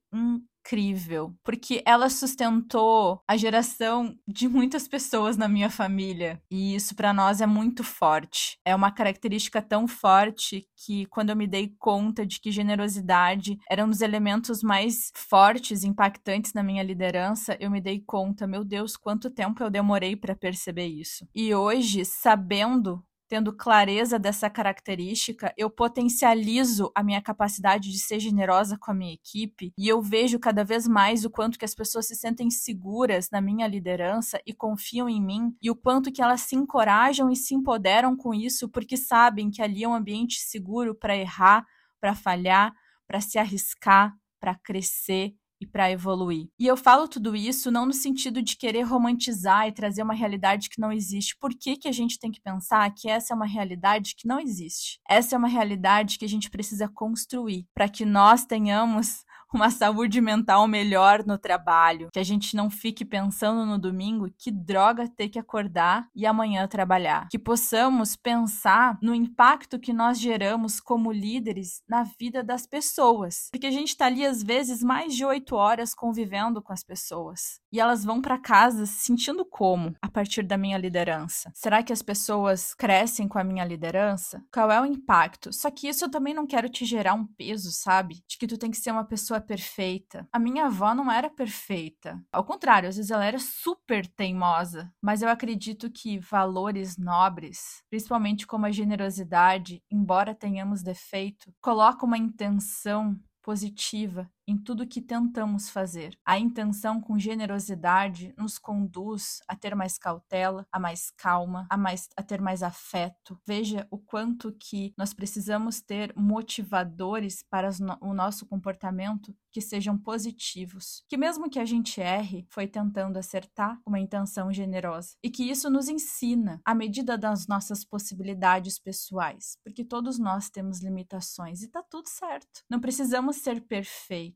incrível, 0.64 1.35
porque 1.44 1.83
ela 1.85 2.09
sustentou 2.09 3.20
a 3.29 3.37
geração 3.37 4.16
de 4.27 4.48
muitas 4.48 4.88
pessoas 4.88 5.37
na 5.37 5.46
minha 5.46 5.68
família, 5.68 6.40
e 6.50 6.74
isso 6.74 6.96
para 6.96 7.12
nós 7.12 7.42
é 7.42 7.46
muito 7.46 7.85
forte. 7.85 8.59
É 8.64 8.74
uma 8.74 8.90
característica 8.90 9.61
tão 9.61 9.87
forte 9.87 10.66
que 10.74 11.05
quando 11.07 11.31
eu 11.31 11.37
me 11.37 11.46
dei 11.46 11.74
conta 11.79 12.24
de 12.24 12.40
que 12.40 12.50
generosidade 12.50 13.59
era 13.68 13.85
um 13.85 13.90
dos 13.90 14.00
elementos 14.00 14.62
mais 14.62 15.12
fortes, 15.14 15.85
impactantes 15.85 16.55
na 16.55 16.62
minha 16.62 16.83
liderança, 16.83 17.57
eu 17.61 17.70
me 17.70 17.81
dei 17.81 18.00
conta, 18.00 18.46
meu 18.46 18.64
Deus, 18.64 18.96
quanto 18.96 19.31
tempo 19.31 19.62
eu 19.62 19.70
demorei 19.70 20.16
para 20.16 20.35
perceber 20.35 20.87
isso. 20.87 21.29
E 21.35 21.55
hoje, 21.55 22.05
sabendo 22.05 23.05
tendo 23.35 23.53
clareza 23.53 24.16
dessa 24.16 24.49
característica, 24.49 25.53
eu 25.57 25.68
potencializo 25.68 26.92
a 26.94 27.03
minha 27.03 27.20
capacidade 27.20 27.90
de 27.90 27.99
ser 27.99 28.20
generosa 28.20 28.79
com 28.79 28.92
a 28.92 28.94
minha 28.94 29.12
equipe 29.12 29.73
e 29.77 29.88
eu 29.88 30.01
vejo 30.01 30.38
cada 30.38 30.62
vez 30.62 30.87
mais 30.87 31.25
o 31.25 31.31
quanto 31.31 31.59
que 31.59 31.64
as 31.64 31.75
pessoas 31.75 32.07
se 32.07 32.14
sentem 32.14 32.49
seguras 32.49 33.31
na 33.33 33.40
minha 33.40 33.66
liderança 33.66 34.40
e 34.47 34.55
confiam 34.55 35.09
em 35.09 35.20
mim 35.20 35.53
e 35.61 35.68
o 35.68 35.75
quanto 35.75 36.12
que 36.12 36.23
elas 36.23 36.42
se 36.42 36.55
encorajam 36.55 37.29
e 37.29 37.35
se 37.35 37.57
empoderam 37.57 38.16
com 38.16 38.33
isso 38.33 38.68
porque 38.68 38.97
sabem 38.97 39.51
que 39.51 39.61
ali 39.61 39.83
é 39.83 39.88
um 39.88 39.94
ambiente 39.94 40.38
seguro 40.38 40.94
para 40.94 41.16
errar, 41.16 41.66
para 42.01 42.14
falhar, 42.14 42.73
para 43.05 43.20
se 43.20 43.37
arriscar, 43.37 44.14
para 44.38 44.55
crescer 44.55 45.35
e 45.64 45.66
para 45.66 45.90
evoluir. 45.90 46.46
E 46.59 46.66
eu 46.66 46.77
falo 46.77 47.09
tudo 47.09 47.35
isso 47.35 47.70
não 47.70 47.87
no 47.87 47.92
sentido 47.92 48.40
de 48.40 48.57
querer 48.57 48.83
romantizar 48.83 49.66
e 49.66 49.72
trazer 49.72 50.03
uma 50.03 50.14
realidade 50.14 50.68
que 50.68 50.81
não 50.81 50.92
existe. 50.92 51.37
Por 51.40 51.50
que, 51.50 51.77
que 51.77 51.88
a 51.88 51.92
gente 51.92 52.18
tem 52.18 52.31
que 52.31 52.40
pensar 52.40 52.92
que 52.94 53.09
essa 53.09 53.35
é 53.35 53.37
uma 53.37 53.46
realidade 53.46 54.14
que 54.16 54.29
não 54.29 54.38
existe? 54.38 55.00
Essa 55.09 55.35
é 55.35 55.38
uma 55.38 55.48
realidade 55.48 56.18
que 56.18 56.24
a 56.24 56.29
gente 56.29 56.50
precisa 56.50 56.88
construir 56.88 57.66
para 57.74 57.88
que 57.88 58.05
nós 58.05 58.44
tenhamos 58.44 59.24
uma 59.55 59.71
saúde 59.71 60.21
mental 60.21 60.67
melhor 60.67 61.25
no 61.25 61.38
trabalho, 61.38 62.09
que 62.12 62.19
a 62.19 62.25
gente 62.25 62.57
não 62.57 62.69
fique 62.69 63.05
pensando 63.05 63.64
no 63.64 63.79
domingo 63.79 64.31
que 64.37 64.51
droga 64.51 65.09
ter 65.09 65.29
que 65.29 65.38
acordar 65.38 66.09
e 66.14 66.27
amanhã 66.27 66.67
trabalhar, 66.67 67.29
que 67.29 67.38
possamos 67.38 68.17
pensar 68.17 68.99
no 69.01 69.14
impacto 69.14 69.79
que 69.79 69.93
nós 69.93 70.19
geramos 70.19 70.81
como 70.81 71.12
líderes 71.12 71.83
na 71.88 72.03
vida 72.03 72.43
das 72.43 72.67
pessoas, 72.67 73.49
porque 73.51 73.67
a 73.67 73.71
gente 73.71 73.88
está 73.88 74.07
ali 74.07 74.27
às 74.27 74.43
vezes 74.43 74.83
mais 74.83 75.14
de 75.14 75.25
oito 75.25 75.55
horas 75.55 75.95
convivendo 75.95 76.61
com 76.61 76.73
as 76.73 76.83
pessoas 76.83 77.61
e 77.73 77.81
elas 77.81 78.05
vão 78.05 78.21
para 78.21 78.38
casa 78.38 78.87
se 78.87 79.05
sentindo 79.05 79.45
como 79.45 79.95
a 80.03 80.09
partir 80.09 80.43
da 80.43 80.57
minha 80.57 80.79
liderança? 80.79 81.51
Será 81.55 81.83
que 81.83 81.93
as 81.93 82.03
pessoas 82.03 82.75
crescem 82.75 83.29
com 83.29 83.38
a 83.38 83.45
minha 83.45 83.64
liderança? 83.64 84.43
Qual 84.53 84.71
é 84.71 84.81
o 84.81 84.87
impacto? 84.87 85.53
Só 85.53 85.71
que 85.71 85.88
isso 85.88 86.05
eu 86.05 86.11
também 86.11 86.35
não 86.35 86.47
quero 86.47 86.69
te 86.69 86.85
gerar 86.85 87.14
um 87.14 87.27
peso, 87.27 87.71
sabe? 87.71 88.23
De 88.29 88.38
que 88.38 88.47
tu 88.47 88.59
tem 88.59 88.71
que 88.71 88.77
ser 88.77 88.90
uma 88.90 89.05
pessoa 89.05 89.40
perfeita. 89.44 90.26
A 90.33 90.38
minha 90.38 90.66
avó 90.66 90.94
não 90.94 91.11
era 91.11 91.30
perfeita. 91.30 92.20
Ao 92.33 92.44
contrário, 92.44 92.88
às 92.88 92.96
vezes 92.96 93.11
ela 93.11 93.24
era 93.24 93.38
super 93.38 94.07
teimosa. 94.07 94.92
Mas 95.00 95.22
eu 95.22 95.28
acredito 95.28 95.90
que 95.90 96.18
valores 96.18 96.96
nobres, 96.96 97.83
principalmente 97.90 98.46
como 98.46 98.66
a 98.66 98.70
generosidade, 98.70 99.83
embora 99.90 100.35
tenhamos 100.35 100.83
defeito, 100.83 101.52
colocam 101.61 102.07
uma 102.07 102.18
intenção 102.18 103.18
positiva 103.42 104.28
em 104.46 104.57
tudo 104.57 104.87
que 104.87 105.00
tentamos 105.00 105.68
fazer. 105.68 106.18
A 106.24 106.38
intenção 106.38 107.00
com 107.00 107.18
generosidade 107.18 108.35
nos 108.37 108.59
conduz 108.59 109.40
a 109.48 109.57
ter 109.57 109.74
mais 109.74 109.98
cautela, 109.98 110.66
a 110.70 110.78
mais 110.78 111.11
calma, 111.11 111.66
a, 111.70 111.76
mais, 111.76 112.09
a 112.16 112.22
ter 112.22 112.40
mais 112.40 112.62
afeto. 112.62 113.38
Veja 113.46 113.87
o 113.90 113.98
quanto 113.98 114.52
que 114.52 114.92
nós 114.96 115.14
precisamos 115.14 115.80
ter 115.80 116.12
motivadores 116.16 117.42
para 117.42 117.70
o 118.00 118.12
nosso 118.12 118.46
comportamento 118.46 119.35
que 119.50 119.61
sejam 119.61 119.96
positivos. 119.96 121.04
Que 121.09 121.16
mesmo 121.16 121.48
que 121.48 121.61
a 121.61 121.64
gente 121.64 122.00
erre, 122.00 122.44
foi 122.50 122.66
tentando 122.66 123.18
acertar 123.18 123.80
uma 123.87 124.00
intenção 124.00 124.52
generosa. 124.52 125.14
E 125.22 125.30
que 125.30 125.48
isso 125.48 125.70
nos 125.70 125.88
ensina 125.88 126.61
à 126.64 126.74
medida 126.74 127.16
das 127.16 127.46
nossas 127.46 127.85
possibilidades 127.85 128.78
pessoais, 128.78 129.57
porque 129.62 129.85
todos 129.85 130.18
nós 130.18 130.50
temos 130.50 130.83
limitações 130.83 131.62
e 131.62 131.68
tá 131.68 131.83
tudo 131.83 132.09
certo. 132.09 132.62
Não 132.68 132.80
precisamos 132.80 133.37
ser 133.37 133.61
perfeitos 133.61 134.34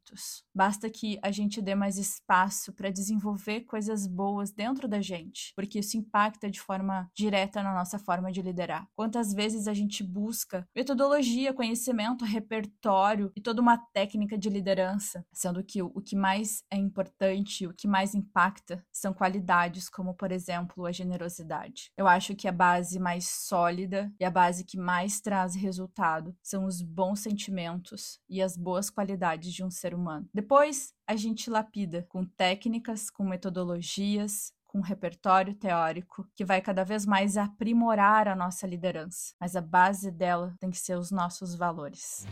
Basta 0.54 0.88
que 0.90 1.18
a 1.22 1.30
gente 1.30 1.60
dê 1.60 1.74
mais 1.74 1.98
espaço 1.98 2.72
para 2.72 2.90
desenvolver 2.90 3.62
coisas 3.62 4.06
boas 4.06 4.50
dentro 4.50 4.88
da 4.88 5.00
gente, 5.00 5.52
porque 5.54 5.78
isso 5.78 5.96
impacta 5.96 6.50
de 6.50 6.60
forma 6.60 7.10
direta 7.14 7.62
na 7.62 7.74
nossa 7.74 7.98
forma 7.98 8.32
de 8.32 8.42
liderar. 8.42 8.86
Quantas 8.94 9.32
vezes 9.32 9.68
a 9.68 9.74
gente 9.74 10.02
busca 10.02 10.66
metodologia, 10.74 11.54
conhecimento, 11.54 12.24
repertório 12.24 13.32
e 13.36 13.40
toda 13.40 13.60
uma 13.60 13.78
técnica 13.92 14.36
de 14.36 14.48
liderança, 14.48 15.24
sendo 15.32 15.62
que 15.62 15.82
o, 15.82 16.00
que 16.00 16.16
mais 16.16 16.62
é 16.70 16.76
importante, 16.76 17.66
o 17.66 17.74
que 17.74 17.88
mais 17.88 18.14
impacta 18.14 18.84
são 18.92 19.12
qualidades 19.12 19.88
como, 19.88 20.14
por 20.14 20.32
exemplo, 20.32 20.86
a 20.86 20.92
generosidade. 20.92 21.90
Eu 21.96 22.06
acho 22.06 22.34
que 22.34 22.48
a 22.48 22.52
base 22.52 22.98
mais 22.98 23.28
sólida 23.28 24.12
e 24.18 24.24
a 24.24 24.30
base 24.30 24.64
que 24.64 24.78
mais 24.78 25.20
traz 25.20 25.54
resultado 25.54 26.36
são 26.42 26.64
os 26.64 26.82
bons 26.82 27.20
sentimentos 27.20 28.20
e 28.28 28.42
as 28.42 28.56
boas 28.56 28.90
qualidades 28.90 29.52
de 29.52 29.64
um 29.64 29.70
ser 29.70 29.87
ser 29.88 29.94
humano. 29.94 30.28
Depois, 30.32 30.92
a 31.06 31.16
gente 31.16 31.50
lapida 31.50 32.06
com 32.08 32.24
técnicas, 32.24 33.10
com 33.10 33.24
metodologias, 33.24 34.52
com 34.66 34.80
repertório 34.80 35.54
teórico 35.54 36.28
que 36.36 36.44
vai 36.44 36.60
cada 36.60 36.84
vez 36.84 37.06
mais 37.06 37.36
aprimorar 37.38 38.28
a 38.28 38.36
nossa 38.36 38.66
liderança, 38.66 39.34
mas 39.40 39.56
a 39.56 39.62
base 39.62 40.10
dela 40.10 40.54
tem 40.60 40.70
que 40.70 40.78
ser 40.78 40.96
os 40.96 41.10
nossos 41.10 41.54
valores. 41.54 42.26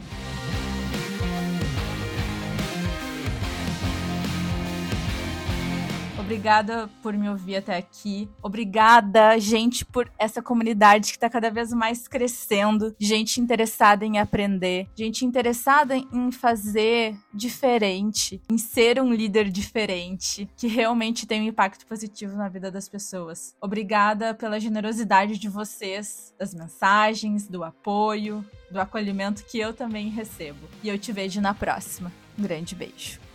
Obrigada 6.27 6.91
por 7.05 7.13
me 7.13 7.29
ouvir 7.29 7.55
até 7.55 7.77
aqui. 7.77 8.29
Obrigada, 8.43 9.39
gente, 9.39 9.85
por 9.85 10.11
essa 10.19 10.43
comunidade 10.43 11.13
que 11.13 11.17
está 11.17 11.31
cada 11.31 11.53
vez 11.53 11.73
mais 11.73 12.09
crescendo. 12.09 12.93
Gente 12.99 13.41
interessada 13.41 14.05
em 14.05 14.19
aprender, 14.19 14.89
gente 14.97 15.25
interessada 15.25 15.97
em 15.97 16.33
fazer 16.33 17.17
diferente, 17.33 18.43
em 18.51 18.59
ser 18.59 19.01
um 19.01 19.13
líder 19.13 19.49
diferente, 19.49 20.51
que 20.57 20.67
realmente 20.67 21.29
tem 21.29 21.43
um 21.43 21.47
impacto 21.47 21.87
positivo 21.87 22.37
na 22.37 22.49
vida 22.49 22.73
das 22.73 22.89
pessoas. 22.89 23.55
Obrigada 23.61 24.35
pela 24.35 24.59
generosidade 24.59 25.39
de 25.39 25.49
vocês, 25.49 26.35
das 26.37 26.53
mensagens, 26.53 27.47
do 27.47 27.63
apoio, 27.63 28.45
do 28.69 28.81
acolhimento 28.81 29.45
que 29.45 29.61
eu 29.61 29.73
também 29.73 30.09
recebo. 30.09 30.69
E 30.83 30.89
eu 30.89 30.99
te 30.99 31.13
vejo 31.13 31.41
na 31.41 31.55
próxima. 31.55 32.11
Um 32.37 32.43
grande 32.43 32.75
beijo. 32.75 33.26